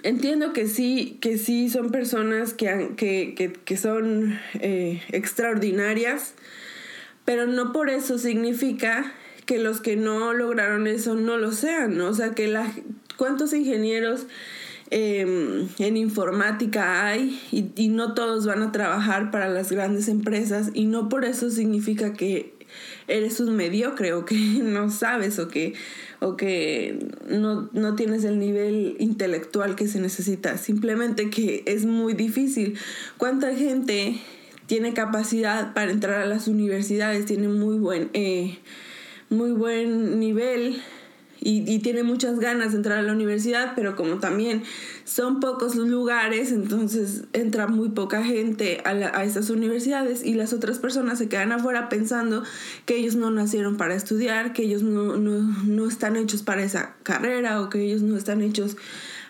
entiendo 0.04 0.54
que 0.54 0.68
sí, 0.68 1.18
que 1.22 1.38
sí 1.38 1.70
son 1.70 1.92
personas 1.92 2.54
que, 2.54 2.94
que, 2.98 3.54
que, 3.64 3.78
son 3.78 4.40
eh, 4.56 5.02
extraordinarias, 5.10 6.34
pero 7.30 7.46
no 7.46 7.72
por 7.72 7.92
eso 7.92 8.18
significa 8.18 9.14
que 9.46 9.60
los 9.60 9.82
que 9.82 9.96
no 9.96 10.34
lograron 10.34 10.88
eso 10.88 11.14
no 11.14 11.38
lo 11.38 11.52
sean, 11.52 12.02
o 12.02 12.12
sea, 12.12 12.32
que 12.32 12.48
la, 12.48 12.74
cuántos 13.18 13.54
ingenieros 13.54 14.26
em, 14.90 15.68
en 15.78 15.96
informática 15.96 17.06
hay 17.06 17.40
y, 17.52 17.66
y 17.76 17.90
no 17.90 18.16
todos 18.16 18.48
van 18.48 18.64
a 18.64 18.72
trabajar 18.72 19.30
para 19.30 19.48
las 19.48 19.72
grandes 19.72 20.08
empresas 20.08 20.72
y 20.74 20.86
no 20.86 21.08
por 21.08 21.24
eso 21.24 21.52
significa 21.52 22.14
que 22.14 22.56
eres 23.08 23.40
un 23.40 23.56
mediocre 23.56 24.14
o 24.14 24.26
que 24.26 24.36
no 24.64 24.90
sabes 24.90 25.38
o 25.38 25.50
que 25.50 25.76
o 26.22 26.36
que 26.36 26.98
no, 27.28 27.70
no 27.74 27.94
tienes 27.94 28.24
el 28.24 28.40
nivel 28.40 28.96
intelectual 28.98 29.76
que 29.76 29.88
se 29.88 30.00
necesita, 30.00 30.58
simplemente 30.58 31.30
que 31.30 31.62
es 31.68 31.86
muy 31.86 32.14
difícil. 32.14 32.80
¿Cuánta 33.18 33.56
gente 33.56 34.20
tiene 34.70 34.94
capacidad 34.94 35.74
para 35.74 35.92
entrar 35.92 36.22
a 36.22 36.28
las 36.28 36.48
universidades? 36.48 37.26
Tiene 37.26 37.48
muy 37.48 37.80
buen, 37.80 38.12
eh, 38.14 38.60
muy 39.30 39.52
buen 39.52 40.20
nivel 40.20 40.80
y, 41.42 41.80
tiene 41.80 42.04
muchas 42.04 42.40
ganas 42.40 42.72
de 42.72 42.78
entrar 42.78 43.00
a 43.00 43.02
la 43.02 43.14
universidad, 43.14 43.72
pero 43.76 43.96
como 43.96 44.20
también 44.20 44.62
son 45.06 45.40
pocos 45.40 45.76
lugares, 45.76 46.52
entonces 46.52 47.24
entra 47.34 47.66
muy 47.66 47.90
poca 47.90 48.24
gente 48.24 48.82
a, 48.86 48.90
a 48.90 49.24
estas 49.24 49.50
universidades 49.50 50.24
y 50.24 50.36
las 50.36 50.54
otras 50.54 50.78
personas 50.78 51.18
se 51.18 51.30
quedan 51.30 51.52
afuera 51.52 51.90
pensando 51.90 52.44
que 52.86 52.98
ellos 52.98 53.16
no 53.16 53.32
nacieron 53.32 53.78
para 53.78 53.96
estudiar, 53.96 54.54
que 54.54 54.64
ellos 54.64 54.84
no, 54.84 55.18
no, 55.18 55.40
no 55.66 55.88
están 55.88 56.16
hechos 56.16 56.44
para 56.44 56.62
esa 56.62 56.96
carrera 57.02 57.62
o 57.62 57.70
que 57.70 57.82
ellos 57.82 58.04
no 58.04 58.18
están 58.18 58.42
hechos 58.44 58.76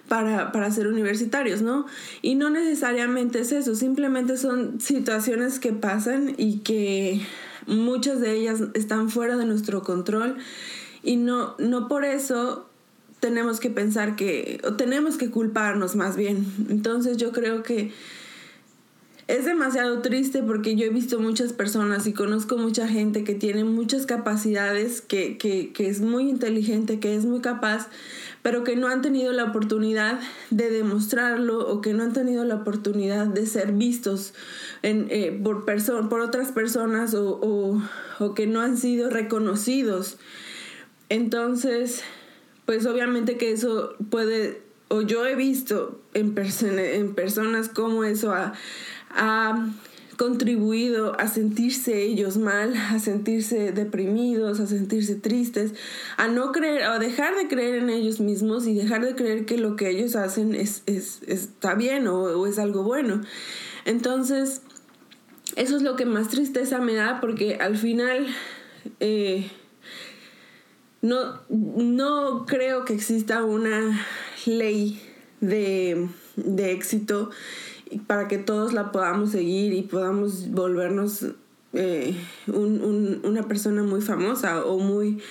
para, 0.09 0.51
para, 0.51 0.69
ser 0.71 0.87
universitarios, 0.87 1.61
¿no? 1.61 1.85
Y 2.21 2.35
no 2.35 2.49
necesariamente 2.49 3.39
es 3.39 3.53
eso, 3.53 3.75
simplemente 3.75 4.35
son 4.35 4.81
situaciones 4.81 5.59
que 5.59 5.71
pasan 5.71 6.33
y 6.37 6.59
que 6.59 7.21
muchas 7.67 8.19
de 8.19 8.33
ellas 8.33 8.59
están 8.73 9.09
fuera 9.09 9.37
de 9.37 9.45
nuestro 9.45 9.83
control 9.83 10.37
y 11.03 11.15
no, 11.15 11.55
no 11.59 11.87
por 11.87 12.03
eso 12.03 12.65
tenemos 13.19 13.59
que 13.59 13.69
pensar 13.69 14.15
que, 14.15 14.61
o 14.63 14.73
tenemos 14.73 15.17
que 15.17 15.29
culparnos 15.29 15.95
más 15.95 16.15
bien. 16.15 16.45
Entonces 16.69 17.17
yo 17.17 17.31
creo 17.31 17.63
que 17.63 17.91
es 19.27 19.45
demasiado 19.45 20.01
triste 20.01 20.41
porque 20.41 20.75
yo 20.75 20.87
he 20.87 20.89
visto 20.89 21.19
muchas 21.19 21.53
personas 21.53 22.07
y 22.07 22.13
conozco 22.13 22.57
mucha 22.57 22.87
gente 22.87 23.23
que 23.23 23.35
tiene 23.35 23.63
muchas 23.63 24.05
capacidades, 24.05 25.01
que, 25.01 25.37
que, 25.37 25.71
que 25.71 25.87
es 25.87 26.01
muy 26.01 26.29
inteligente, 26.29 26.99
que 26.99 27.15
es 27.15 27.25
muy 27.25 27.39
capaz, 27.39 27.89
pero 28.41 28.63
que 28.63 28.75
no 28.75 28.87
han 28.87 29.01
tenido 29.01 29.33
la 29.33 29.45
oportunidad 29.45 30.19
de 30.49 30.69
demostrarlo 30.69 31.67
o 31.67 31.81
que 31.81 31.93
no 31.93 32.03
han 32.03 32.13
tenido 32.13 32.45
la 32.45 32.55
oportunidad 32.55 33.27
de 33.27 33.45
ser 33.45 33.73
vistos 33.73 34.33
en, 34.81 35.07
eh, 35.09 35.37
por, 35.43 35.65
por 36.09 36.21
otras 36.21 36.51
personas 36.51 37.13
o, 37.13 37.81
o, 38.19 38.33
que 38.33 38.47
no 38.47 38.61
han 38.61 38.77
sido 38.77 39.09
reconocidos. 39.09 40.17
Entonces, 41.09 42.03
pues 42.65 42.85
obviamente 42.85 43.37
que 43.37 43.51
eso 43.51 43.95
puede, 44.09 44.61
o 44.87 45.01
yo 45.01 45.25
he 45.25 45.35
visto 45.35 45.99
en, 46.13 46.35
en 46.37 47.15
personas 47.15 47.67
como 47.67 48.03
eso 48.03 48.33
ha, 48.33 48.53
contribuido 50.19 51.17
a 51.17 51.29
sentirse 51.29 52.03
ellos 52.03 52.35
mal, 52.35 52.75
a 52.75 52.99
sentirse 52.99 53.71
deprimidos, 53.71 54.59
a 54.59 54.67
sentirse 54.67 55.15
tristes, 55.15 55.71
a 56.17 56.27
no 56.27 56.51
creer, 56.51 56.83
a 56.83 56.99
dejar 56.99 57.37
de 57.37 57.47
creer 57.47 57.75
en 57.75 57.89
ellos 57.89 58.19
mismos 58.19 58.67
y 58.67 58.73
dejar 58.73 59.05
de 59.05 59.15
creer 59.15 59.45
que 59.45 59.57
lo 59.57 59.77
que 59.77 59.89
ellos 59.89 60.17
hacen 60.17 60.55
es, 60.55 60.83
es 60.87 61.21
está 61.25 61.73
bien 61.73 62.05
o, 62.09 62.45
es 62.47 62.59
algo 62.59 62.83
bueno. 62.83 63.21
Entonces, 63.85 64.61
eso 65.55 65.77
es 65.77 65.83
lo 65.83 65.95
que 65.95 66.05
más 66.05 66.27
tristeza 66.27 66.79
me 66.79 66.95
da 66.95 67.21
porque 67.21 67.55
al 67.55 67.77
final 67.77 68.27
eh, 68.99 69.49
no, 71.01 71.39
no 71.47 72.45
creo 72.45 72.83
que 72.83 72.93
exista 72.93 73.45
una 73.45 74.05
ley 74.45 75.01
de, 75.39 76.09
éxito 76.57 77.29
para 78.07 78.27
que 78.27 78.37
todos 78.37 78.73
la 78.73 78.91
podamos 78.91 79.31
seguir 79.31 79.73
y 79.73 79.83
podamos 79.83 80.49
volvernos 80.51 81.25
eh, 81.73 82.15
una 82.47 83.43
persona 83.43 83.83
muy 83.83 84.01
famosa 84.01 84.65
o 84.65 84.79
muy 84.79 85.21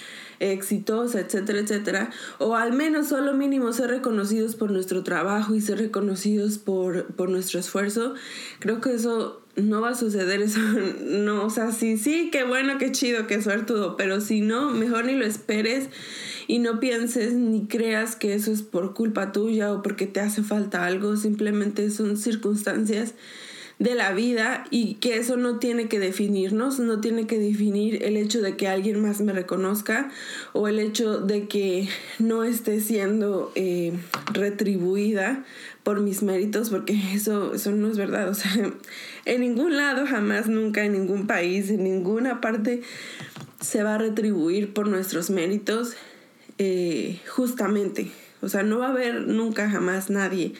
exitosa, 0.41 1.21
etcétera, 1.21 1.61
etcétera. 1.61 2.11
O 2.39 2.55
al 2.55 2.73
menos 2.73 3.09
solo 3.09 3.35
mínimo 3.35 3.73
ser 3.73 3.91
reconocidos 3.91 4.55
por 4.55 4.71
nuestro 4.71 5.03
trabajo 5.03 5.55
y 5.55 5.61
ser 5.61 5.79
reconocidos 5.79 6.59
por, 6.59 7.07
por 7.15 7.29
nuestro 7.29 7.59
esfuerzo. 7.59 8.15
Creo 8.61 8.81
que 8.81 8.95
eso 8.95 9.43
no 9.57 9.81
va 9.81 9.91
a 9.91 9.95
suceder 9.95 10.41
eso. 10.43 10.61
No, 10.61 11.45
o 11.45 11.51
sea, 11.51 11.73
sí, 11.73 11.97
sí, 11.97 12.31
qué 12.31 12.45
bueno, 12.45 12.79
qué 12.79 12.93
chido, 12.93 13.27
qué 13.27 13.43
suertudo, 13.43 13.97
pero 13.97 14.21
si 14.21 14.41
no, 14.41 14.71
mejor 14.71 15.05
ni 15.05 15.15
lo 15.15 15.25
esperes 15.25 15.89
y 16.49 16.59
no 16.59 16.81
pienses 16.81 17.35
ni 17.35 17.67
creas 17.67 18.17
que 18.17 18.35
eso 18.35 18.51
es 18.51 18.63
por 18.63 18.95
culpa 18.95 19.31
tuya 19.31 19.73
o 19.73 19.83
porque 19.83 20.07
te 20.07 20.19
hace 20.19 20.43
falta 20.43 20.87
algo, 20.87 21.17
simplemente 21.17 21.91
son 21.91 22.17
circunstancias 22.17 23.15
de 23.79 23.95
la 23.95 24.13
vida 24.13 24.65
y 24.71 24.95
que 24.95 25.19
eso 25.19 25.37
no 25.37 25.59
tiene 25.59 25.89
que 25.89 26.01
definirnos, 26.01 26.81
no 26.81 27.01
tiene 27.01 27.27
que 27.27 27.39
definir 27.39 28.03
el 28.03 28.17
hecho 28.17 28.41
de 28.41 28.57
que 28.57 28.67
alguien 28.67 29.01
más 29.01 29.21
me 29.21 29.33
reconozca 29.33 30.11
o 30.53 30.67
el 30.67 30.81
hecho 30.81 31.19
de 31.19 31.47
que 31.47 31.87
no 32.19 32.43
esté 32.43 32.81
siendo 32.81 33.53
eh, 33.55 33.93
retribuida 34.33 35.45
por 35.85 36.01
mis 36.01 36.23
méritos, 36.23 36.71
porque 36.71 36.99
eso, 37.15 37.55
eso 37.55 37.71
no 37.71 37.89
es 37.89 37.97
verdad. 37.99 38.29
O 38.31 38.35
sea, 38.35 38.51
en 39.27 39.41
ningún 39.41 39.77
lado, 39.77 40.07
jamás, 40.07 40.49
nunca, 40.49 40.85
en 40.85 40.93
ningún 40.93 41.27
país, 41.27 41.71
en 41.71 41.85
ninguna 41.85 42.41
parte 42.41 42.83
se 43.61 43.83
va 43.83 43.95
a 43.95 43.99
retribuir 43.99 44.73
por 44.73 44.89
nuestros 44.89 45.31
méritos 45.31 45.95
eh, 46.59 47.21
justamente. 47.29 48.11
O 48.41 48.49
sea, 48.49 48.63
no 48.63 48.79
va 48.79 48.89
a 48.89 48.91
haber 48.91 49.27
nunca, 49.27 49.71
jamás 49.71 50.11
nadie 50.11 50.55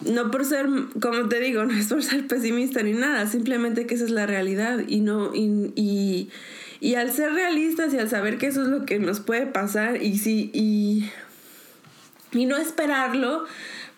no 0.00 0.30
por 0.30 0.44
ser, 0.44 0.66
como 1.00 1.28
te 1.28 1.40
digo, 1.40 1.64
no 1.64 1.74
es 1.74 1.86
por 1.86 2.02
ser 2.02 2.26
pesimista 2.26 2.82
ni 2.82 2.92
nada, 2.92 3.26
simplemente 3.26 3.86
que 3.86 3.94
esa 3.94 4.04
es 4.04 4.10
la 4.10 4.26
realidad 4.26 4.80
y 4.86 5.00
no, 5.00 5.34
y, 5.34 6.28
y, 6.80 6.94
al 6.94 7.12
ser 7.12 7.32
realistas 7.32 7.94
y 7.94 7.98
al 7.98 8.08
saber 8.08 8.38
que 8.38 8.46
eso 8.46 8.62
es 8.62 8.68
lo 8.68 8.84
que 8.84 8.98
nos 8.98 9.20
puede 9.20 9.46
pasar 9.46 10.02
y 10.02 10.18
sí, 10.18 10.50
y, 10.52 11.10
y 12.32 12.46
no 12.46 12.56
esperarlo, 12.56 13.44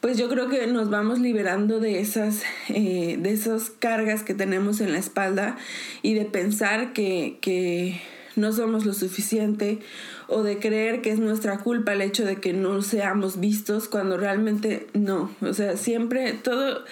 pues 0.01 0.19
yo 0.19 0.29
creo 0.29 0.49
que 0.49 0.66
nos 0.69 0.88
vamos 0.88 1.19
liberando 1.19 1.81
de 1.81 2.01
esas, 2.01 2.42
eh, 2.69 3.16
de 3.19 3.61
cargas 3.81 4.23
que 4.23 4.35
tenemos 4.35 4.81
en 4.81 4.92
la 4.92 4.99
espalda 4.99 5.57
y 6.03 6.14
de 6.14 6.27
pensar 6.27 6.92
que, 6.92 7.38
que 7.40 8.01
no 8.37 8.53
somos 8.53 8.87
lo 8.87 8.92
suficiente 8.92 9.81
o 10.29 10.43
de 10.43 10.59
creer 10.59 11.03
que 11.03 11.11
es 11.11 11.19
nuestra 11.19 11.59
culpa 11.59 11.93
el 11.93 12.03
hecho 12.03 12.25
de 12.25 12.37
que 12.37 12.53
no 12.53 12.83
seamos 12.83 13.41
vistos 13.41 13.89
cuando 13.89 14.17
realmente 14.17 14.87
no. 14.93 15.31
O 15.41 15.53
sea, 15.53 15.77
siempre 15.77 16.33
todo, 16.33 16.85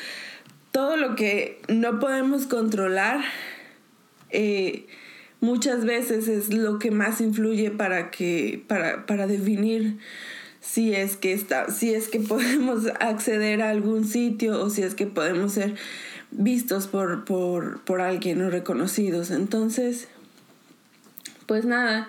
todo 0.72 0.96
lo 0.96 1.16
que 1.16 1.60
no 1.68 1.98
podemos 1.98 2.46
controlar 2.46 3.20
eh, 4.30 4.86
muchas 5.40 5.84
veces 5.84 6.28
es 6.28 6.52
lo 6.52 6.78
que 6.78 6.90
más 6.90 7.20
influye 7.20 7.70
para 7.70 8.10
que 8.10 8.62
para, 8.66 9.06
para 9.06 9.26
definir 9.26 9.98
si 10.60 10.94
es 10.94 11.16
que 11.16 11.32
está 11.32 11.70
si 11.70 11.94
es 11.94 12.08
que 12.08 12.20
podemos 12.20 12.86
acceder 13.00 13.62
a 13.62 13.70
algún 13.70 14.06
sitio 14.06 14.60
o 14.60 14.70
si 14.70 14.82
es 14.82 14.94
que 14.94 15.06
podemos 15.06 15.52
ser 15.52 15.74
vistos 16.30 16.86
por, 16.86 17.24
por, 17.24 17.80
por 17.82 18.00
alguien 18.00 18.42
o 18.42 18.50
reconocidos. 18.50 19.30
Entonces, 19.30 20.08
pues 21.46 21.64
nada, 21.64 22.08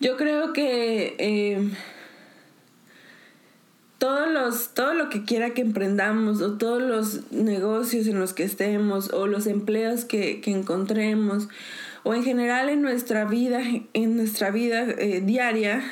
yo 0.00 0.16
creo 0.16 0.52
que 0.52 1.16
eh, 1.18 1.70
todos 3.98 4.30
los, 4.30 4.74
todo 4.74 4.94
lo 4.94 5.08
que 5.08 5.24
quiera 5.24 5.50
que 5.50 5.62
emprendamos 5.62 6.40
o 6.40 6.56
todos 6.56 6.82
los 6.82 7.32
negocios 7.32 8.06
en 8.06 8.18
los 8.18 8.32
que 8.32 8.44
estemos 8.44 9.12
o 9.12 9.26
los 9.26 9.46
empleos 9.46 10.04
que, 10.04 10.40
encontremos 10.46 11.48
o 12.04 12.14
en 12.14 12.22
general 12.22 12.68
en 12.68 12.82
nuestra 12.82 13.24
vida, 13.24 13.60
en 13.92 14.16
nuestra 14.16 14.50
vida 14.50 14.82
eh, 14.82 15.20
diaria, 15.24 15.82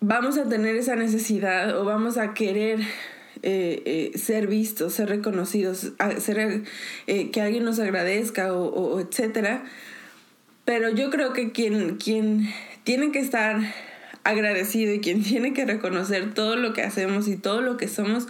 vamos 0.00 0.38
a 0.38 0.48
tener 0.48 0.76
esa 0.76 0.94
necesidad 0.94 1.76
o 1.76 1.84
vamos 1.84 2.18
a 2.18 2.34
querer 2.34 2.80
eh, 3.42 4.12
ser 4.14 4.46
vistos, 4.46 4.92
ser 4.92 5.08
reconocidos, 5.08 5.92
ser, 6.18 6.62
que 7.06 7.40
alguien 7.40 7.64
nos 7.64 7.80
agradezca 7.80 8.54
o, 8.54 8.68
o, 8.68 9.00
etcétera. 9.00 9.64
Pero 10.64 10.90
yo 10.90 11.10
creo 11.10 11.32
que 11.32 11.52
quien, 11.52 11.96
quien 11.96 12.48
tiene 12.84 13.12
que 13.12 13.18
estar 13.18 13.60
agradecido 14.24 14.94
y 14.94 15.00
quien 15.00 15.22
tiene 15.24 15.52
que 15.52 15.64
reconocer 15.64 16.34
todo 16.34 16.56
lo 16.56 16.72
que 16.72 16.82
hacemos 16.82 17.28
y 17.28 17.36
todo 17.36 17.60
lo 17.62 17.76
que 17.76 17.88
somos, 17.88 18.28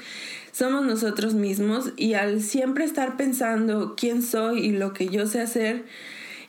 somos 0.53 0.85
nosotros 0.85 1.35
mismos 1.35 1.93
y 1.97 2.15
al 2.15 2.43
siempre 2.43 2.85
estar 2.85 3.17
pensando 3.17 3.95
quién 3.97 4.23
soy 4.23 4.67
y 4.67 4.73
lo 4.73 4.93
que 4.93 5.09
yo 5.09 5.27
sé 5.27 5.41
hacer 5.41 5.85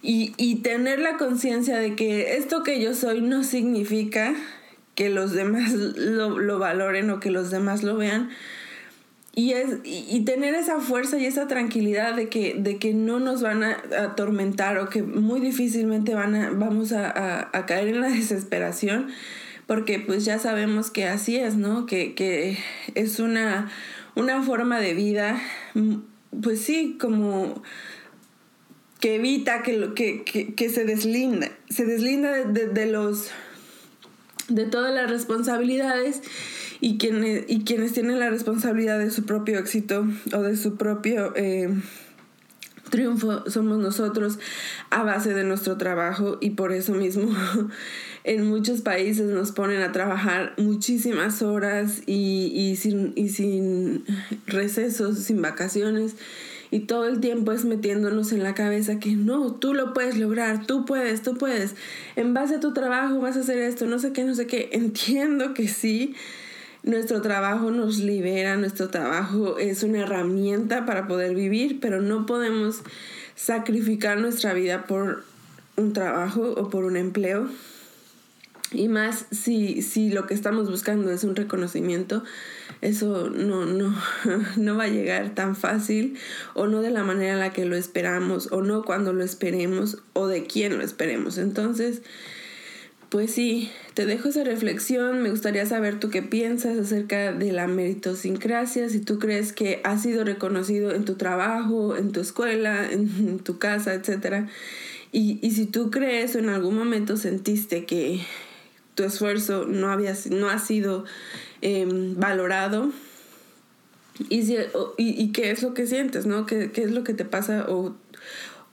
y, 0.01 0.33
y 0.37 0.55
tener 0.55 0.99
la 0.99 1.17
conciencia 1.17 1.77
de 1.77 1.95
que 1.95 2.35
esto 2.35 2.63
que 2.63 2.81
yo 2.81 2.93
soy 2.93 3.21
no 3.21 3.43
significa 3.43 4.35
que 4.95 5.09
los 5.09 5.31
demás 5.31 5.71
lo, 5.73 6.39
lo, 6.39 6.59
valoren 6.59 7.09
o 7.09 7.19
que 7.19 7.31
los 7.31 7.51
demás 7.51 7.83
lo 7.83 7.97
vean. 7.97 8.29
Y, 9.35 9.53
es, 9.53 9.79
y, 9.83 10.23
tener 10.25 10.53
esa 10.53 10.79
fuerza 10.79 11.17
y 11.17 11.25
esa 11.25 11.47
tranquilidad 11.47 12.15
de 12.15 12.29
que, 12.29 12.53
de 12.53 12.77
que 12.77 12.93
no 12.93 13.19
nos 13.19 13.41
van 13.41 13.63
a 13.63 13.81
atormentar 13.97 14.77
o 14.77 14.89
que 14.89 15.01
muy 15.01 15.39
difícilmente 15.39 16.13
van 16.13 16.35
a, 16.35 16.51
vamos 16.51 16.91
a, 16.91 17.49
a, 17.51 17.65
caer 17.65 17.87
en 17.87 18.01
la 18.01 18.09
desesperación 18.09 19.07
porque 19.65 19.99
pues 19.99 20.25
ya 20.25 20.37
sabemos 20.37 20.91
que 20.91 21.07
así 21.07 21.37
es, 21.37 21.55
¿no? 21.55 21.87
Que, 21.87 22.13
que 22.13 22.59
es 22.93 23.19
una, 23.19 23.71
una 24.15 24.43
forma 24.43 24.79
de 24.79 24.93
vida, 24.93 25.41
mm, 25.73 25.95
pues 26.41 26.61
sí, 26.61 26.97
como 26.99 27.63
que 28.99 29.15
evita 29.15 29.63
que, 29.63 29.73
lo, 29.73 29.95
que, 29.95 30.23
que, 30.23 30.53
que 30.53 30.69
se 30.69 30.85
deslinda, 30.85 31.49
se 31.69 31.85
deslinda 31.85 32.45
de, 32.45 32.67
de, 32.67 32.85
los 32.85 33.31
de 34.47 34.65
todas 34.65 34.93
las 34.93 35.09
responsabilidades 35.09 36.21
y 36.83 36.97
quienes, 36.97 37.45
y 37.47 37.63
quienes 37.63 37.93
tienen 37.93 38.19
la 38.19 38.29
responsabilidad 38.29 38.99
de 38.99 39.09
su 39.09 39.23
propio 39.23 39.57
éxito 39.57 40.05
o 40.33 40.41
de 40.41 40.57
su 40.57 40.75
propio 40.75 41.31
eh, 41.37 41.73
triunfo 42.89 43.49
somos 43.49 43.77
nosotros 43.77 44.37
a 44.89 45.01
base 45.03 45.33
de 45.33 45.45
nuestro 45.45 45.77
trabajo 45.77 46.37
y 46.41 46.49
por 46.49 46.73
eso 46.73 46.93
mismo 46.93 47.33
en 48.25 48.45
muchos 48.49 48.81
países 48.81 49.27
nos 49.27 49.53
ponen 49.53 49.81
a 49.81 49.93
trabajar 49.93 50.55
muchísimas 50.57 51.41
horas 51.41 52.01
y, 52.05 52.51
y, 52.53 52.75
sin, 52.75 53.13
y 53.15 53.29
sin 53.29 54.03
recesos, 54.45 55.19
sin 55.19 55.41
vacaciones 55.41 56.17
y 56.69 56.81
todo 56.81 57.07
el 57.07 57.21
tiempo 57.21 57.53
es 57.53 57.63
metiéndonos 57.63 58.33
en 58.33 58.43
la 58.43 58.55
cabeza 58.55 58.99
que 58.99 59.15
no, 59.15 59.53
tú 59.53 59.73
lo 59.73 59.93
puedes 59.93 60.17
lograr, 60.17 60.65
tú 60.65 60.83
puedes, 60.83 61.21
tú 61.21 61.35
puedes, 61.35 61.75
en 62.17 62.33
base 62.33 62.55
a 62.55 62.59
tu 62.59 62.73
trabajo 62.73 63.21
vas 63.21 63.37
a 63.37 63.39
hacer 63.39 63.59
esto, 63.59 63.85
no 63.85 63.99
sé 63.99 64.11
qué, 64.11 64.25
no 64.25 64.35
sé 64.35 64.47
qué, 64.47 64.67
entiendo 64.73 65.53
que 65.53 65.69
sí, 65.69 66.13
nuestro 66.83 67.21
trabajo 67.21 67.71
nos 67.71 67.99
libera, 67.99 68.57
nuestro 68.57 68.89
trabajo 68.89 69.57
es 69.57 69.83
una 69.83 70.01
herramienta 70.01 70.85
para 70.85 71.07
poder 71.07 71.33
vivir, 71.33 71.79
pero 71.79 72.01
no 72.01 72.25
podemos 72.25 72.81
sacrificar 73.35 74.19
nuestra 74.19 74.53
vida 74.53 74.85
por 74.85 75.23
un 75.77 75.93
trabajo 75.93 76.53
o 76.55 76.69
por 76.69 76.83
un 76.83 76.97
empleo. 76.97 77.47
Y 78.71 78.87
más 78.87 79.27
si, 79.31 79.81
si 79.83 80.09
lo 80.09 80.25
que 80.25 80.33
estamos 80.33 80.69
buscando 80.69 81.11
es 81.11 81.23
un 81.23 81.35
reconocimiento, 81.35 82.23
eso 82.81 83.29
no, 83.29 83.65
no, 83.65 83.95
no 84.57 84.75
va 84.75 84.85
a 84.85 84.89
llegar 84.89 85.35
tan 85.35 85.55
fácil 85.55 86.17
o 86.53 86.67
no 86.67 86.81
de 86.81 86.89
la 86.89 87.03
manera 87.03 87.33
en 87.33 87.39
la 87.39 87.53
que 87.53 87.65
lo 87.65 87.75
esperamos 87.75 88.51
o 88.51 88.61
no 88.61 88.83
cuando 88.83 89.13
lo 89.13 89.23
esperemos 89.23 89.99
o 90.13 90.27
de 90.27 90.45
quién 90.47 90.77
lo 90.77 90.83
esperemos. 90.83 91.37
Entonces, 91.37 92.01
pues 93.13 93.31
sí, 93.31 93.69
te 93.93 94.07
dejo 94.07 94.29
esa 94.29 94.43
reflexión. 94.43 95.21
Me 95.21 95.29
gustaría 95.29 95.67
saber 95.67 95.99
tú 95.99 96.09
qué 96.09 96.23
piensas 96.23 96.79
acerca 96.79 97.31
de 97.31 97.51
la 97.51 97.67
meritosincrasia, 97.67 98.89
si 98.89 99.01
tú 99.01 99.19
crees 99.19 99.53
que 99.53 99.81
has 99.83 100.01
sido 100.01 100.23
reconocido 100.23 100.89
en 100.95 101.05
tu 101.05 101.13
trabajo, 101.13 101.95
en 101.95 102.11
tu 102.11 102.21
escuela, 102.21 102.91
en 102.91 103.37
tu 103.37 103.59
casa, 103.59 103.93
etc. 103.93 104.47
Y, 105.11 105.37
y 105.43 105.51
si 105.51 105.67
tú 105.67 105.91
crees 105.91 106.35
o 106.35 106.39
en 106.39 106.49
algún 106.49 106.75
momento 106.75 107.15
sentiste 107.15 107.85
que 107.85 108.19
tu 108.95 109.03
esfuerzo 109.03 109.65
no, 109.67 109.91
había, 109.91 110.15
no 110.31 110.49
ha 110.49 110.57
sido 110.57 111.05
em, 111.61 112.19
valorado, 112.19 112.91
y, 114.27 114.41
si, 114.41 114.55
y, 114.97 115.23
y, 115.23 115.31
qué 115.33 115.51
es 115.51 115.61
lo 115.61 115.75
que 115.75 115.85
sientes, 115.85 116.25
¿no? 116.25 116.47
¿Qué, 116.47 116.71
¿Qué, 116.71 116.81
es 116.81 116.91
lo 116.91 117.03
que 117.03 117.13
te 117.13 117.25
pasa 117.25 117.67
o 117.69 117.95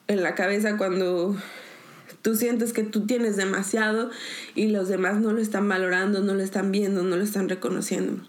en 0.09 0.23
la 0.23 0.35
cabeza 0.35 0.79
cuando 0.79 1.37
Tú 2.23 2.35
sientes 2.35 2.73
que 2.73 2.83
tú 2.83 3.07
tienes 3.07 3.37
demasiado 3.37 4.11
y 4.55 4.69
los 4.69 4.89
demás 4.89 5.21
no 5.21 5.33
lo 5.33 5.41
están 5.41 5.69
valorando, 5.69 6.21
no 6.21 6.35
lo 6.35 6.43
están 6.43 6.71
viendo, 6.71 7.03
no 7.03 7.17
lo 7.17 7.23
están 7.23 7.49
reconociendo. 7.49 8.23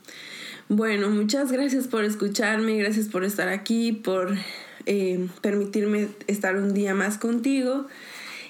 Bueno, 0.69 1.09
muchas 1.09 1.51
gracias 1.51 1.87
por 1.87 2.05
escucharme, 2.05 2.77
gracias 2.77 3.07
por 3.07 3.25
estar 3.25 3.49
aquí, 3.49 3.91
por 3.91 4.35
eh, 4.85 5.27
permitirme 5.41 6.07
estar 6.27 6.55
un 6.55 6.73
día 6.73 6.95
más 6.95 7.17
contigo. 7.17 7.87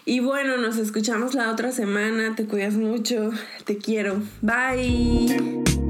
Y 0.05 0.19
bueno, 0.19 0.57
nos 0.57 0.77
escuchamos 0.77 1.33
la 1.33 1.51
otra 1.51 1.71
semana. 1.71 2.35
Te 2.35 2.45
cuidas 2.45 2.75
mucho. 2.75 3.31
Te 3.65 3.77
quiero. 3.77 4.21
Bye. 4.41 5.80